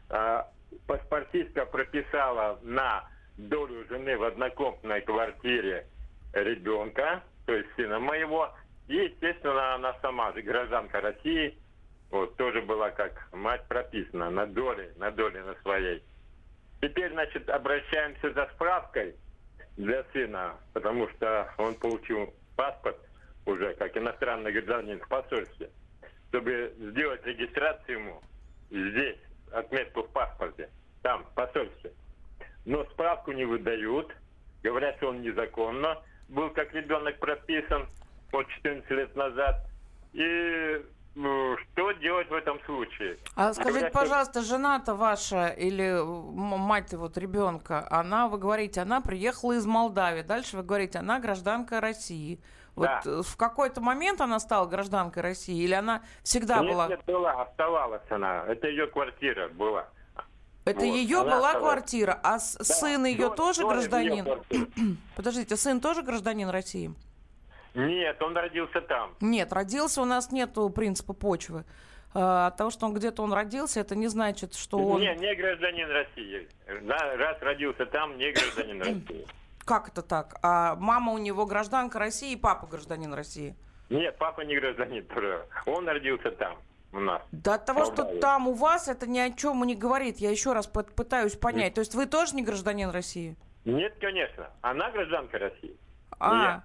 А, 0.10 0.50
паспортистка 0.88 1.66
прописала 1.66 2.60
на 2.64 3.08
долю 3.38 3.88
жены 3.88 4.18
в 4.18 4.24
однокомнатной 4.24 5.02
квартире 5.02 5.88
ребенка, 6.34 7.24
то 7.46 7.54
есть 7.54 7.70
сына 7.78 8.00
моего. 8.00 8.54
И, 8.90 8.96
естественно, 8.96 9.76
она 9.76 9.96
сама 10.02 10.34
же 10.34 10.42
гражданка 10.42 11.00
России, 11.00 11.58
вот, 12.10 12.36
тоже 12.36 12.62
была 12.62 12.90
как 12.90 13.30
мать 13.32 13.66
прописана 13.70 14.30
на 14.30 14.46
доле, 14.48 14.92
на 14.98 15.12
доле 15.12 15.44
на 15.44 15.56
своей. 15.62 16.04
Теперь, 16.82 17.12
значит, 17.14 17.50
обращаемся 17.50 18.34
за 18.34 18.50
справкой– 18.54 19.16
для 19.78 20.04
сына, 20.14 20.56
потому 20.74 21.10
что 21.10 21.54
он 21.58 21.76
получил 21.76 22.34
паспорт 22.56 22.98
уже 23.46 23.74
как 23.76 23.96
иностранный 23.98 24.52
гражданин 24.52 25.00
в 25.00 25.08
посольстве, 25.08 25.70
чтобы 26.30 26.74
сделать 26.78 27.26
регистрацию 27.26 28.00
ему 28.00 28.22
здесь, 28.70 29.18
отметку 29.52 30.04
в 30.04 30.10
паспорте, 30.12 30.70
там, 31.02 31.24
в 31.26 31.34
посольстве. 31.34 31.92
Но 32.66 32.84
справку 32.86 33.32
не 33.32 33.46
выдают, 33.46 34.14
говорят, 34.64 34.98
что 34.98 35.10
он 35.10 35.22
незаконно 35.22 36.02
был 36.30 36.50
как 36.52 36.74
ребенок 36.74 37.18
прописан 37.20 37.88
вот 38.32 38.48
14 38.48 38.90
лет 38.92 39.16
назад. 39.16 39.68
И 40.14 40.82
что 41.14 41.92
делать 41.94 42.30
в 42.30 42.34
этом 42.34 42.60
случае? 42.66 43.18
А 43.36 43.54
скажите, 43.54 43.80
Говорят, 43.80 43.94
пожалуйста, 43.94 44.42
жена-то 44.42 44.96
ваша 44.96 45.48
или 45.48 46.02
мать 46.04 46.94
вот 46.94 47.18
ребенка, 47.18 47.86
она, 47.90 48.28
вы 48.28 48.38
говорите, 48.38 48.82
она 48.82 49.02
приехала 49.02 49.54
из 49.54 49.66
Молдавии. 49.66 50.22
Дальше 50.22 50.58
вы 50.58 50.64
говорите, 50.64 51.00
она 51.00 51.20
гражданка 51.20 51.82
России. 51.82 52.40
Вот 52.76 52.86
да. 52.86 53.02
Э, 53.06 53.22
в 53.24 53.36
какой-то 53.36 53.82
момент 53.82 54.22
она 54.22 54.40
стала 54.40 54.66
гражданкой 54.66 55.24
России 55.24 55.62
или 55.62 55.74
она 55.74 56.02
всегда 56.24 56.60
нет, 56.60 56.72
была? 56.72 56.88
Нет, 56.88 57.02
была, 57.06 57.42
оставалась 57.42 58.10
она. 58.10 58.46
Это 58.48 58.68
ее 58.68 58.88
квартира 58.88 59.50
была. 59.50 59.88
Это 60.64 60.80
вот, 60.80 60.86
ее 60.86 61.24
была 61.24 61.50
оставалась. 61.50 61.60
квартира, 61.60 62.20
а 62.24 62.38
да, 62.38 62.40
сын 62.40 63.06
ее 63.06 63.30
до, 63.30 63.36
тоже 63.36 63.68
гражданин? 63.68 64.26
Ее 64.50 64.68
Подождите, 65.16 65.58
сын 65.58 65.82
тоже 65.82 66.04
гражданин 66.04 66.50
России? 66.50 66.94
Нет, 67.74 68.22
он 68.22 68.36
родился 68.36 68.82
там. 68.82 69.16
Нет, 69.22 69.54
родился 69.54 70.02
у 70.02 70.06
нас 70.06 70.32
нету 70.32 70.70
принципа 70.70 71.14
почвы. 71.14 71.64
А, 72.14 72.48
от 72.48 72.58
того, 72.58 72.70
что 72.70 72.86
он 72.86 72.94
где-то 72.94 73.24
он 73.24 73.32
родился, 73.34 73.80
это 73.80 73.96
не 73.96 74.08
значит, 74.08 74.54
что 74.56 74.78
он... 74.78 75.02
Не, 75.02 75.16
не 75.16 75.34
гражданин 75.36 75.90
России. 75.90 76.48
Раз 76.68 77.42
родился 77.42 77.86
там, 77.86 78.18
не 78.18 78.32
гражданин 78.32 78.80
России. 78.80 79.26
Как 79.64 79.88
это 79.88 80.02
так? 80.02 80.38
А 80.42 80.76
мама 80.76 81.14
у 81.14 81.18
него 81.18 81.46
гражданка 81.46 82.00
России, 82.00 82.36
папа 82.36 82.68
гражданин 82.68 83.14
России? 83.14 83.56
Нет, 83.90 84.18
папа 84.18 84.42
не 84.42 84.58
гражданин. 84.58 85.06
Он 85.66 85.88
родился 85.88 86.32
там 86.32 86.58
у 86.92 87.00
нас. 87.00 87.22
Да 87.32 87.56
от 87.56 87.66
того, 87.66 87.86
что 87.86 88.04
там 88.20 88.48
у 88.48 88.54
вас, 88.54 88.88
это 88.90 89.08
ни 89.08 89.20
о 89.20 89.32
чем 89.32 89.64
не 89.64 89.76
говорит. 89.76 90.18
Я 90.18 90.32
еще 90.32 90.54
раз 90.54 90.68
пытаюсь 90.68 91.36
понять. 91.36 91.66
Нет. 91.68 91.74
То 91.76 91.82
есть 91.82 91.96
вы 91.96 92.06
тоже 92.06 92.36
не 92.36 92.44
гражданин 92.44 92.90
России? 92.90 93.38
Нет, 93.64 93.96
конечно. 94.02 94.50
Она 94.62 94.92
гражданка 94.92 95.38
России. 95.38 95.78
А, 96.20 96.64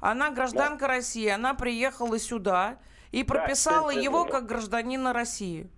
Она 0.00 0.30
гражданка 0.30 0.86
да. 0.86 0.88
России, 0.88 1.28
она 1.28 1.54
приехала 1.54 2.18
сюда 2.18 2.78
и 3.10 3.24
прописала 3.24 3.92
да, 3.92 4.00
его 4.00 4.24
как 4.24 4.46
гражданина 4.46 5.12
России. 5.12 5.68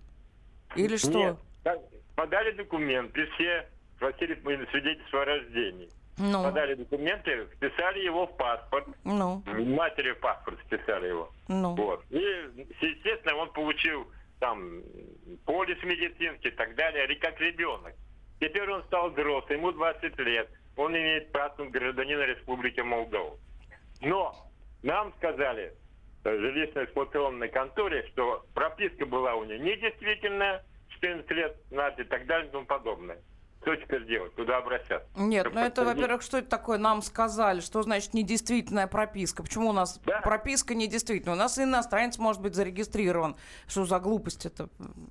Или 0.75 0.97
что? 0.97 1.37
Нет, 1.65 1.79
подали 2.15 2.51
документы, 2.51 3.25
все 3.35 3.67
просили 3.99 4.35
свидетельство 4.71 5.21
о 5.21 5.25
рождении. 5.25 5.89
Ну. 6.17 6.43
Подали 6.43 6.75
документы, 6.75 7.47
вписали 7.55 7.99
его 7.99 8.27
в 8.27 8.37
паспорт. 8.37 8.87
Ну. 9.03 9.43
Матери 9.47 10.11
в 10.11 10.19
паспорт 10.19 10.59
вписали 10.59 11.07
его. 11.07 11.31
Ну. 11.47 11.75
Вот. 11.75 12.03
И, 12.11 12.19
естественно, 12.81 13.35
он 13.35 13.51
получил 13.53 14.07
там 14.39 14.81
полис 15.45 15.81
медицинский 15.83 16.49
и 16.49 16.51
так 16.51 16.75
далее, 16.75 17.15
как 17.15 17.39
ребенок. 17.39 17.93
Теперь 18.39 18.69
он 18.69 18.83
стал 18.83 19.11
взрослым, 19.11 19.59
ему 19.59 19.71
20 19.71 20.19
лет. 20.19 20.49
Он 20.77 20.91
имеет 20.91 21.31
паспорт 21.31 21.71
гражданина 21.71 22.23
Республики 22.23 22.81
Молдова. 22.81 23.37
Но 24.01 24.35
нам 24.83 25.13
сказали, 25.17 25.73
э, 26.23 26.37
жилищно-эксплуатационной 26.37 27.49
конторе, 27.49 28.07
что 28.09 28.45
прописка 28.53 29.05
была 29.05 29.35
у 29.35 29.43
нее 29.43 29.59
недействительная, 29.59 30.63
14 30.89 31.31
лет 31.31 31.57
назад 31.71 31.99
и 31.99 32.03
так 32.03 32.25
далее 32.25 32.49
и 32.49 32.51
тому 32.51 32.65
подобное. 32.65 33.19
Что 33.61 33.75
теперь 33.75 34.07
делать? 34.07 34.33
Куда 34.33 34.57
обращаться? 34.57 35.07
Нет, 35.15 35.47
ну 35.53 35.59
это, 35.59 35.85
во-первых, 35.85 36.23
что 36.23 36.39
это 36.39 36.49
такое? 36.49 36.79
Нам 36.79 37.03
сказали, 37.03 37.59
что 37.59 37.83
значит 37.83 38.15
недействительная 38.15 38.87
прописка. 38.87 39.43
Почему 39.43 39.69
у 39.69 39.71
нас 39.71 39.99
да. 40.03 40.19
прописка 40.21 40.73
недействительная? 40.73 41.35
У 41.35 41.37
нас 41.37 41.59
иностранец 41.59 42.17
может 42.17 42.41
быть 42.41 42.55
зарегистрирован. 42.55 43.35
Что 43.67 43.85
за 43.85 43.99
глупость 43.99 44.47
это? 44.47 44.69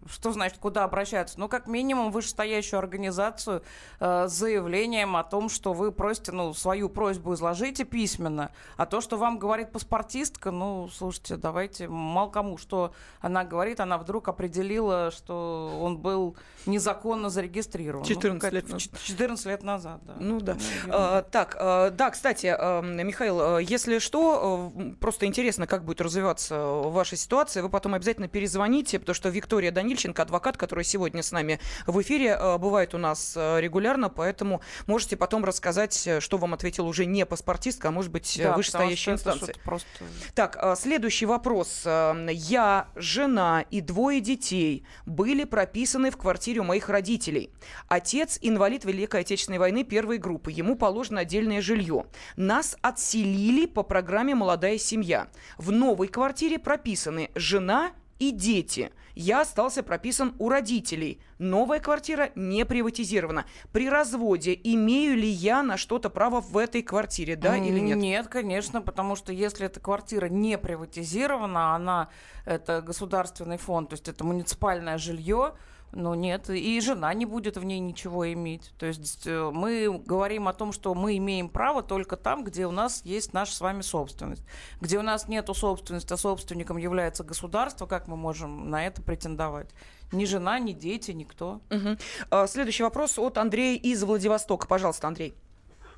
Что 0.09 0.33
значит, 0.33 0.59
куда 0.59 0.83
обращаться? 0.83 1.39
Ну, 1.39 1.49
как 1.49 1.69
минимум, 1.69 2.11
вышестоящую 2.11 2.81
организацию 2.81 3.63
э, 4.01 4.27
с 4.27 4.33
заявлением 4.33 5.15
о 5.15 5.23
том, 5.23 5.49
что 5.49 5.73
вы 5.73 5.93
просите, 5.93 6.33
ну, 6.33 6.53
свою 6.53 6.89
просьбу 6.89 7.35
изложите 7.35 7.85
письменно. 7.85 8.51
А 8.77 8.85
то, 8.85 9.01
что 9.01 9.17
вам 9.17 9.39
говорит 9.39 9.71
паспортистка, 9.71 10.51
ну, 10.51 10.89
слушайте, 10.93 11.37
давайте, 11.37 11.87
мало 11.87 12.31
кому, 12.31 12.59
что 12.59 12.95
она 13.21 13.45
говорит, 13.45 13.79
она 13.79 13.97
вдруг 13.97 14.27
определила, 14.27 15.13
что 15.13 15.79
он 15.81 15.99
был 15.99 16.37
незаконно 16.67 17.31
зарегистрирован. 17.31 18.05
14 18.05 18.40
14 18.41 18.53
лет 18.53 18.69
назад. 18.69 19.01
14 19.03 19.47
лет 19.47 19.63
назад, 19.63 20.01
да. 20.05 20.15
Ну 20.19 20.41
да. 20.41 20.55
Ну, 20.87 20.93
а, 20.93 21.23
так, 21.23 21.57
а, 21.59 21.91
да, 21.91 22.11
кстати, 22.11 22.55
а, 22.57 22.81
Михаил, 22.81 23.41
а, 23.41 23.59
если 23.59 23.99
что, 23.99 24.73
просто 25.01 25.27
интересно, 25.27 25.67
как 25.67 25.85
будет 25.85 26.01
развиваться 26.01 26.59
ваша 26.59 27.17
ситуация, 27.17 27.63
вы 27.63 27.69
потом 27.69 27.95
обязательно 27.95 28.29
перезвоните, 28.29 28.99
потому 28.99 29.15
что 29.15 29.29
Виктория 29.29 29.71
Данильченко, 29.71 30.23
адвокат, 30.23 30.57
которая 30.57 30.85
сегодня 30.85 31.23
с 31.23 31.33
нами 31.33 31.61
в 31.87 32.01
эфире, 32.03 32.39
бывает 32.59 32.95
у 32.95 32.99
нас 32.99 33.37
регулярно, 33.37 34.09
поэтому 34.09 34.61
можете 34.87 35.17
потом 35.17 35.45
рассказать, 35.45 36.09
что 36.21 36.39
вам 36.39 36.55
ответил 36.55 36.87
уже 36.87 37.07
не 37.07 37.27
паспортистка, 37.27 37.89
а 37.89 37.91
может 37.91 38.11
быть 38.11 38.39
да, 38.43 38.57
вышестоящая 38.57 39.15
инстанция. 39.15 39.55
Просто... 39.65 39.89
Так, 40.35 40.77
следующий 40.79 41.27
вопрос. 41.27 41.83
Я, 41.85 42.89
жена 42.97 43.65
и 43.71 43.81
двое 43.81 44.21
детей 44.21 44.85
были 45.07 45.45
прописаны 45.45 46.11
в 46.11 46.17
квартире 46.17 46.61
у 46.61 46.65
моих 46.65 46.89
родителей. 46.89 47.51
Отец 47.89 48.30
Отец 48.31 48.39
инвалид 48.43 48.85
Великой 48.85 49.23
Отечественной 49.23 49.59
войны 49.59 49.83
первой 49.83 50.19
группы. 50.19 50.53
Ему 50.53 50.77
положено 50.77 51.21
отдельное 51.21 51.61
жилье. 51.61 52.05
Нас 52.37 52.77
отселили 52.81 53.67
по 53.67 53.83
программе 53.83 54.35
«Молодая 54.35 54.79
семья». 54.79 55.29
В 55.59 55.73
новой 55.73 56.07
квартире 56.07 56.59
прописаны 56.59 57.31
жена 57.35 57.91
и 58.21 58.31
дети. 58.31 58.93
Я 59.17 59.41
остался 59.41 59.83
прописан 59.83 60.35
у 60.39 60.49
родителей. 60.49 61.21
Новая 61.39 61.81
квартира 61.81 62.31
не 62.37 62.65
приватизирована. 62.65 63.47
При 63.73 63.89
разводе 63.89 64.59
имею 64.63 65.17
ли 65.17 65.29
я 65.29 65.63
на 65.63 65.77
что-то 65.77 66.09
право 66.09 66.41
в 66.41 66.57
этой 66.57 66.83
квартире, 66.83 67.35
да 67.35 67.57
или 67.57 67.81
нет? 67.81 67.99
Нет, 67.99 68.29
конечно, 68.29 68.81
потому 68.81 69.17
что 69.17 69.33
если 69.33 69.67
эта 69.67 69.81
квартира 69.81 70.27
не 70.27 70.57
приватизирована, 70.57 71.75
она 71.75 72.11
это 72.45 72.81
государственный 72.81 73.59
фонд, 73.59 73.91
то 73.91 73.95
есть 73.95 74.09
это 74.09 74.23
муниципальное 74.23 74.99
жилье, 74.99 75.55
ну 75.93 76.15
нет, 76.15 76.49
и 76.51 76.81
жена 76.81 77.13
не 77.15 77.27
будет 77.27 77.57
в 77.57 77.65
ней 77.65 77.81
ничего 77.81 78.33
иметь. 78.33 78.73
То 78.79 78.87
есть 78.87 79.27
э, 79.27 79.51
мы 79.53 80.01
говорим 80.05 80.49
о 80.49 80.53
том, 80.53 80.73
что 80.73 80.95
мы 80.95 81.17
имеем 81.17 81.49
право 81.49 81.83
только 81.83 82.17
там, 82.17 82.45
где 82.45 82.67
у 82.67 82.71
нас 82.71 83.05
есть 83.05 83.33
наша 83.33 83.55
с 83.55 83.61
вами 83.61 83.81
собственность. 83.81 84.45
Где 84.81 84.99
у 84.99 85.03
нас 85.03 85.29
нет 85.29 85.49
собственности, 85.53 86.13
а 86.13 86.17
собственником 86.17 86.77
является 86.77 87.25
государство, 87.25 87.87
как 87.87 88.07
мы 88.09 88.17
можем 88.17 88.71
на 88.71 88.87
это 88.87 89.03
претендовать? 89.03 89.71
Ни 90.13 90.25
жена, 90.25 90.59
ни 90.59 90.73
дети, 90.73 91.11
никто. 91.13 91.61
Угу. 91.71 92.47
Следующий 92.47 92.83
вопрос 92.83 93.19
от 93.19 93.39
Андрея 93.39 93.79
из 93.79 94.03
Владивостока. 94.03 94.67
Пожалуйста, 94.67 95.09
Андрей. 95.09 95.35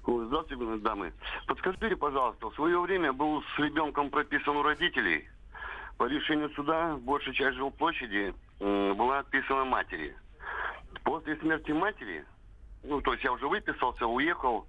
Здравствуйте, 0.05 0.83
дамы. 0.83 1.13
Подскажите, 1.47 1.97
пожалуйста, 1.97 2.51
в 2.51 2.55
свое 2.55 2.81
время 2.81 3.13
был 3.13 3.43
с 3.43 3.59
ребенком 3.59 4.11
прописан 4.11 4.57
у 4.57 4.63
родителей. 4.63 5.29
По 5.97 6.05
решению 6.05 6.51
суда 6.51 6.97
большая 7.01 7.35
часть 7.35 7.57
жилплощади 7.57 8.35
была 8.63 9.21
отписана 9.21 9.65
матери. 9.65 10.15
После 11.05 11.37
смерти 11.39 11.73
матери, 11.73 12.25
ну, 12.85 13.01
то 13.01 13.13
есть 13.13 13.25
я 13.25 13.33
уже 13.33 13.49
выписался, 13.49 14.07
уехал, 14.07 14.67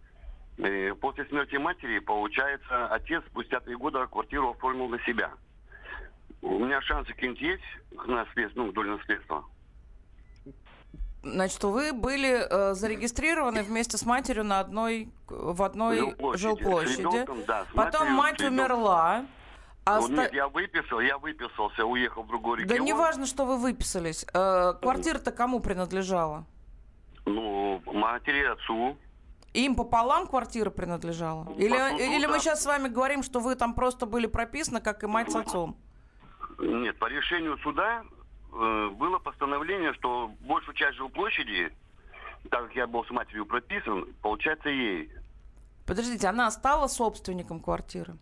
и 0.58 0.94
после 1.00 1.26
смерти 1.26 1.56
матери, 1.56 2.00
получается, 2.00 2.88
отец 2.88 3.24
спустя 3.30 3.60
три 3.60 3.76
года 3.76 4.08
квартиру 4.08 4.52
оформил 4.52 4.88
на 4.88 5.00
себя. 5.04 5.32
У 6.42 6.60
меня 6.60 6.82
шансы 6.82 7.14
какие-нибудь 7.14 7.42
есть 7.42 7.64
на 8.08 8.26
наследство, 8.26 8.64
ну, 8.64 8.72
вдоль 8.72 8.90
наследства? 8.90 9.46
Значит, 11.24 11.64
вы 11.64 11.94
были 11.94 12.46
э, 12.50 12.74
зарегистрированы 12.74 13.64
вместе 13.64 13.98
с 13.98 14.06
матерью 14.06 14.44
на 14.44 14.60
одной, 14.60 15.10
в 15.30 15.64
одной 15.64 16.00
жилплощади. 16.00 16.42
жилплощади. 16.42 17.02
Ребенком, 17.02 17.46
да, 17.48 17.66
Потом 17.74 18.12
мать 18.12 18.42
умерла. 18.42 19.26
А 19.86 20.00
ну, 20.00 20.08
нет, 20.08 20.34
я 20.34 20.48
выписал, 20.48 21.02
я 21.02 21.18
выписался, 21.18 21.86
уехал 21.86 22.24
в 22.24 22.28
другой 22.28 22.60
регион. 22.60 22.78
Да 22.78 22.84
не 22.84 22.94
важно, 22.94 23.26
что 23.26 23.46
вы 23.46 23.58
выписались. 23.58 24.26
Э, 24.34 24.74
квартира-то 24.82 25.32
кому 25.32 25.60
принадлежала? 25.60 26.46
Ну, 27.26 27.82
матери, 27.86 28.44
отцу. 28.46 28.98
Им 29.54 29.76
пополам 29.76 30.28
квартира 30.28 30.70
принадлежала? 30.70 31.44
Ну, 31.44 31.56
или, 31.58 31.78
суду, 31.78 32.02
или 32.02 32.26
мы 32.26 32.40
сейчас 32.40 32.64
с 32.64 32.66
вами 32.66 32.88
говорим, 32.88 33.24
что 33.24 33.40
вы 33.40 33.56
там 33.56 33.74
просто 33.74 34.06
были 34.06 34.26
прописаны, 34.26 34.80
как 34.80 35.04
и 35.04 35.08
мать 35.08 35.32
с 35.32 35.36
отцом? 35.36 35.76
Нет, 36.60 36.98
по 36.98 37.08
решению 37.08 37.58
суда 37.58 38.04
э, 38.54 38.90
было 38.96 39.20
постановление, 39.20 39.94
что 39.96 40.32
большую 40.42 40.76
часть 40.76 40.98
жилплощади, 40.98 41.76
так 42.50 42.68
как 42.68 42.76
я 42.76 42.88
был 42.88 43.04
с 43.06 43.10
матерью 43.10 43.46
прописан, 43.46 44.08
получается 44.22 44.70
ей. 44.70 45.12
Подождите, 45.86 46.28
она 46.28 46.50
стала 46.52 46.88
собственником 46.88 47.60
квартиры? 47.60 48.16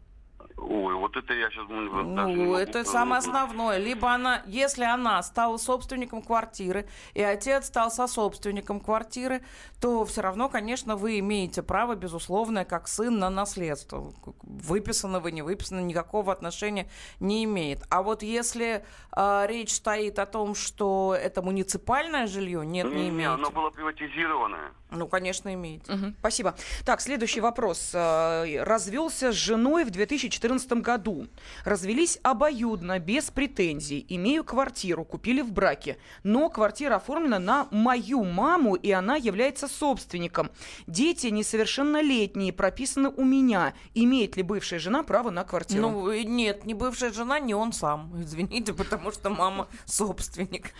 Ой, 0.58 0.94
вот 0.96 1.16
это 1.16 1.34
я 1.34 1.50
сейчас... 1.50 1.66
Ну, 1.70 2.56
это 2.56 2.84
самое 2.84 3.20
основное. 3.20 3.78
Либо 3.78 4.12
она, 4.12 4.42
если 4.46 4.84
она 4.84 5.22
стала 5.24 5.58
собственником 5.58 6.22
квартиры, 6.22 6.88
и 7.14 7.22
отец 7.22 7.68
стал 7.68 7.92
сособственником 7.92 8.80
квартиры, 8.80 9.42
то 9.80 10.06
все 10.06 10.22
равно, 10.22 10.50
конечно, 10.50 10.96
вы 10.96 11.20
имеете 11.20 11.64
право, 11.64 11.96
безусловно, 11.96 12.66
как 12.66 12.88
сын 12.88 13.18
на 13.20 13.30
наследство. 13.30 14.14
Выписано 14.44 15.20
вы, 15.20 15.32
не 15.32 15.42
выписано, 15.42 15.80
никакого 15.80 16.32
отношения 16.32 16.90
не 17.20 17.44
имеет. 17.44 17.84
А 17.90 18.02
вот 18.04 18.24
если 18.24 18.84
э, 19.16 19.46
речь 19.48 19.74
стоит 19.74 20.20
о 20.20 20.26
том, 20.26 20.56
что 20.56 21.16
это 21.20 21.42
муниципальное 21.42 22.28
жилье, 22.28 22.66
нет, 22.66 22.88
не, 22.88 23.04
не 23.04 23.10
имеет. 23.10 23.32
Оно 23.32 23.50
было 23.52 23.70
приватизированное. 23.70 24.72
Ну, 24.92 25.08
конечно, 25.08 25.54
имеете. 25.54 25.92
Угу, 25.92 26.14
спасибо. 26.20 26.54
Так, 26.86 27.00
следующий 27.00 27.40
вопрос. 27.40 27.92
Э, 27.94 28.62
развелся 28.64 29.32
с 29.32 29.36
женой 29.36 29.86
в 29.86 29.90
2014 29.90 30.74
году. 30.74 31.28
Развелись 31.64 32.20
обоюдно, 32.24 33.00
без 33.00 33.32
претензий. 33.32 34.06
Имею 34.10 34.44
квартиру, 34.44 35.06
купили 35.06 35.42
в 35.42 35.54
браке. 35.54 35.98
Но 36.24 36.50
квартира 36.50 36.96
оформлена 36.96 37.40
на 37.40 37.68
мою 37.72 38.26
маму, 38.26 38.76
и 38.76 38.92
она 38.92 39.16
является 39.16 39.70
собственником. 39.70 40.52
Дети 40.88 41.28
несовершеннолетние, 41.28 42.52
прописаны 42.52 43.10
у 43.10 43.24
меня. 43.24 43.74
Имеет 43.94 44.36
ли 44.36 44.44
бывшая 44.44 44.80
жена 44.80 45.04
право 45.04 45.30
на 45.30 45.46
квартиру? 45.46 45.90
Ну, 45.90 46.12
нет, 46.12 46.66
не 46.66 46.74
бывшая 46.74 47.14
жена, 47.14 47.40
не 47.40 47.54
он 47.54 47.72
сам. 47.72 48.12
Извините, 48.22 48.74
потому 48.74 49.12
что 49.12 49.30
мама 49.30 49.70
собственник. 49.86 50.72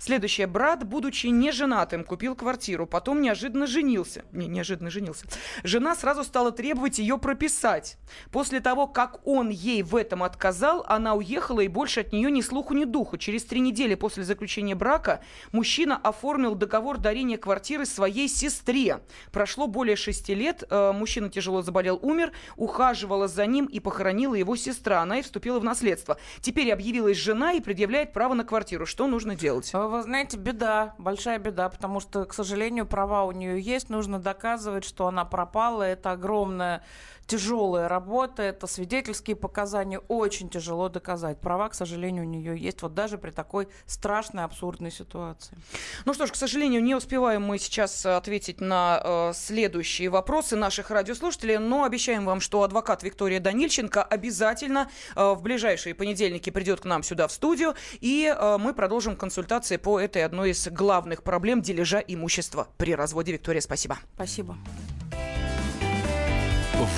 Следующее. 0.00 0.48
Брат, 0.48 0.84
будучи 0.84 1.28
неженатым, 1.28 2.02
купил 2.02 2.34
квартиру. 2.34 2.86
Потом 2.86 3.22
неожиданно 3.22 3.59
неожиданно 3.60 3.66
женился. 3.66 4.24
Не, 4.32 4.46
неожиданно 4.46 4.90
женился. 4.90 5.26
Жена 5.64 5.94
сразу 5.94 6.24
стала 6.24 6.52
требовать 6.52 6.98
ее 6.98 7.18
прописать. 7.18 7.98
После 8.30 8.60
того, 8.60 8.86
как 8.86 9.26
он 9.26 9.50
ей 9.50 9.82
в 9.82 9.96
этом 9.96 10.22
отказал, 10.22 10.84
она 10.88 11.14
уехала 11.14 11.60
и 11.60 11.68
больше 11.68 12.00
от 12.00 12.12
нее 12.12 12.30
ни 12.30 12.40
слуху, 12.40 12.74
ни 12.74 12.84
духу. 12.84 13.18
Через 13.18 13.44
три 13.44 13.60
недели 13.60 13.94
после 13.94 14.24
заключения 14.24 14.74
брака 14.74 15.20
мужчина 15.52 15.96
оформил 15.96 16.54
договор 16.54 16.98
дарения 16.98 17.38
квартиры 17.38 17.86
своей 17.86 18.28
сестре. 18.28 19.00
Прошло 19.32 19.66
более 19.66 19.96
шести 19.96 20.34
лет. 20.34 20.64
Э, 20.70 20.92
мужчина 20.92 21.28
тяжело 21.28 21.62
заболел, 21.62 21.98
умер. 22.02 22.32
Ухаживала 22.56 23.28
за 23.28 23.46
ним 23.46 23.66
и 23.66 23.80
похоронила 23.80 24.34
его 24.34 24.56
сестра. 24.56 25.02
Она 25.02 25.18
и 25.18 25.22
вступила 25.22 25.60
в 25.60 25.64
наследство. 25.64 26.16
Теперь 26.40 26.72
объявилась 26.72 27.16
жена 27.16 27.52
и 27.52 27.60
предъявляет 27.60 28.12
право 28.12 28.34
на 28.34 28.44
квартиру. 28.44 28.86
Что 28.86 29.06
нужно 29.06 29.34
делать? 29.34 29.70
Вы 29.72 30.02
знаете, 30.02 30.36
беда, 30.36 30.94
большая 30.98 31.38
беда, 31.38 31.68
потому 31.68 32.00
что, 32.00 32.24
к 32.24 32.34
сожалению, 32.34 32.86
права 32.86 33.24
у 33.24 33.32
нее 33.32 33.49
нее 33.50 33.60
есть, 33.60 33.90
нужно 33.90 34.18
доказывать, 34.18 34.84
что 34.84 35.06
она 35.06 35.24
пропала. 35.24 35.82
Это 35.82 36.12
огромная 36.12 36.82
тяжелая 37.30 37.86
работа, 37.86 38.42
это 38.42 38.66
свидетельские 38.66 39.36
показания, 39.36 40.00
очень 40.08 40.48
тяжело 40.48 40.88
доказать. 40.88 41.38
Права, 41.38 41.68
к 41.68 41.74
сожалению, 41.74 42.24
у 42.24 42.26
нее 42.26 42.58
есть, 42.58 42.82
вот 42.82 42.94
даже 42.94 43.18
при 43.18 43.30
такой 43.30 43.68
страшной, 43.86 44.42
абсурдной 44.42 44.90
ситуации. 44.90 45.56
Ну 46.04 46.12
что 46.12 46.26
ж, 46.26 46.32
к 46.32 46.34
сожалению, 46.34 46.82
не 46.82 46.96
успеваем 46.96 47.42
мы 47.42 47.58
сейчас 47.58 48.04
ответить 48.04 48.60
на 48.60 49.00
э, 49.02 49.32
следующие 49.32 50.08
вопросы 50.08 50.56
наших 50.56 50.90
радиослушателей, 50.90 51.58
но 51.58 51.84
обещаем 51.84 52.26
вам, 52.26 52.40
что 52.40 52.64
адвокат 52.64 53.04
Виктория 53.04 53.38
Данильченко 53.38 54.02
обязательно 54.02 54.90
э, 55.14 55.32
в 55.32 55.40
ближайшие 55.40 55.94
понедельники 55.94 56.50
придет 56.50 56.80
к 56.80 56.84
нам 56.84 57.04
сюда 57.04 57.28
в 57.28 57.32
студию, 57.32 57.76
и 58.00 58.34
э, 58.36 58.58
мы 58.58 58.74
продолжим 58.74 59.14
консультации 59.14 59.76
по 59.76 60.00
этой 60.00 60.24
одной 60.24 60.50
из 60.50 60.66
главных 60.66 61.22
проблем 61.22 61.62
дележа 61.62 62.00
имущества 62.00 62.66
при 62.76 62.92
разводе. 62.96 63.30
Виктория, 63.40 63.62
спасибо. 63.62 63.96
Спасибо. 64.16 64.58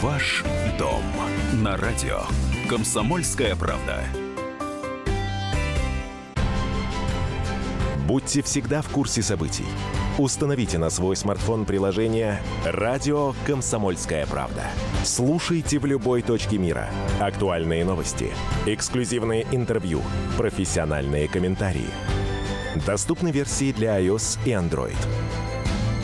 Ваш 0.01 0.43
дом 0.77 1.05
на 1.63 1.77
радио. 1.77 2.23
Комсомольская 2.69 3.55
правда. 3.55 4.03
Будьте 8.09 8.43
всегда 8.43 8.83
в 8.83 8.89
курсе 8.89 9.23
событий. 9.23 9.67
Установите 10.19 10.79
на 10.79 10.91
свой 10.91 11.15
смартфон 11.15 11.65
приложение 11.65 12.43
«Радио 12.65 13.35
Комсомольская 13.47 14.27
правда». 14.27 14.65
Слушайте 15.05 15.79
в 15.79 15.87
любой 15.87 16.23
точке 16.23 16.59
мира. 16.59 16.91
Актуальные 17.21 17.85
новости, 17.85 18.33
эксклюзивные 18.67 19.47
интервью, 19.53 20.03
профессиональные 20.37 21.29
комментарии. 21.29 21.89
Доступны 22.85 23.31
версии 23.31 23.71
для 23.71 24.01
iOS 24.01 24.41
и 24.45 24.51
Android. 24.51 24.97